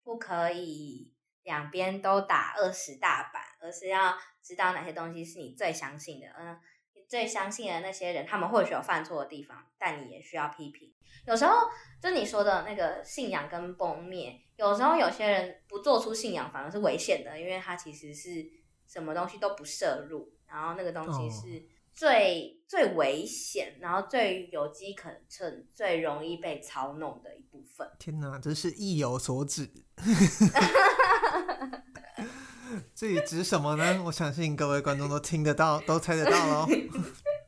[0.02, 1.14] 不可以
[1.44, 6.26] 两边都打二十大板，而是要知道哪些东西是你最相信的。
[6.36, 6.58] 嗯，
[6.94, 10.92] 你最相信的那些人，他们或许有犯错的地方，但你也需要批评。
[11.24, 11.68] 有时候，
[12.02, 18.44] 就你说的那个信仰跟崩灭，有时候有些人不做出信仰反而是危险的，因为他其实是
[18.88, 21.58] 什么东西都不摄入，然后那个东西是。
[21.58, 27.90] 哦最最危险，然后最有机可乘，最容易被操弄的一部分。
[27.98, 29.68] 天哪，真是意有所指。
[32.94, 34.00] 至于指什么呢？
[34.06, 36.68] 我相信各位观众都听得到，都猜得到喽。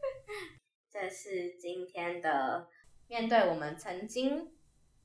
[0.91, 2.67] 这是今天的
[3.07, 4.51] 面对我们曾经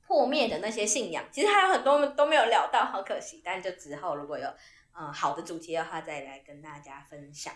[0.04, 3.40] 破灭的那些信仰，其实还有很多都没有聊到，好可惜。
[3.44, 4.52] 但就之后如果有
[4.98, 7.54] 嗯好的主题的话，再来跟大家分享。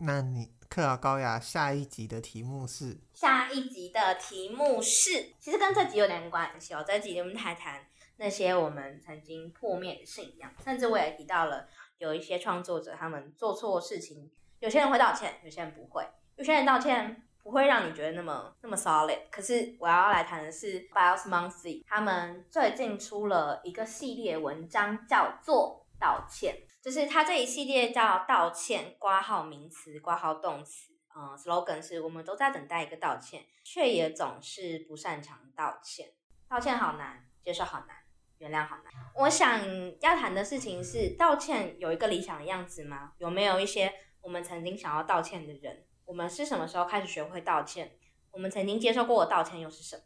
[0.00, 2.96] 那你克劳高雅下一集的题目是？
[3.12, 6.84] 下一集的题目是，其实跟这集有点关系哦。
[6.86, 7.84] 这集我们谈谈
[8.16, 11.66] 那些我们曾经破灭的信仰，甚至我也提到了
[11.98, 14.30] 有一些创作者他们做错事情，
[14.60, 16.06] 有些人会道歉，有些人不会。
[16.36, 19.22] 有些人道歉不会让你觉得那么那么 solid。
[19.32, 26.56] 可是我要来谈的是 Bios Monthly，他们最近出了一个系列文章，叫做道歉。
[26.88, 36.14] 就是他这一系列叫道歉，挂号名词，挂号动词，嗯，slogan 是我们都在等待一个道歉，却也总是不擅长道歉。
[36.48, 37.94] 道歉好难，接受好难，
[38.38, 38.84] 原谅好难。
[39.16, 39.60] 我想
[40.00, 43.12] 要谈的事情是，道歉有一个理想的样子吗？
[43.18, 45.84] 有没有一些我们曾经想要道歉的人？
[46.06, 47.98] 我们是什么时候开始学会道歉？
[48.30, 50.02] 我们曾经接受过的道歉又是什么？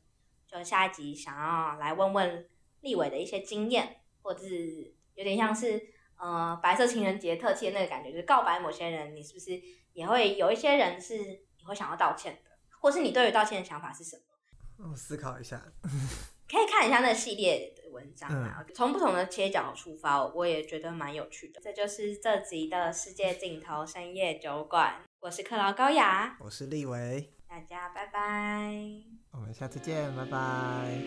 [0.49, 5.92] 就下一集想要来问问立伟的一些经验，或者是有点像是
[6.23, 9.61] 呃白色情人节特辑的那个感觉，就是告白某些人，你是不是
[9.93, 12.51] 也会有一些人是你会想要道歉的，
[12.81, 14.17] 或是你对于道歉的想法是什
[14.79, 14.91] 么？
[14.91, 15.61] 我思考一下。
[16.49, 21.59] 可以看一下那个系列的文章啊，从、嗯、不同的切角出发，我也觉得蛮有趣的。
[21.63, 28.71] 这就是这集的世界尽头深夜酒馆，我是克劳高雅，我是立维，大家拜拜，
[29.31, 31.01] 我们下次见，拜拜。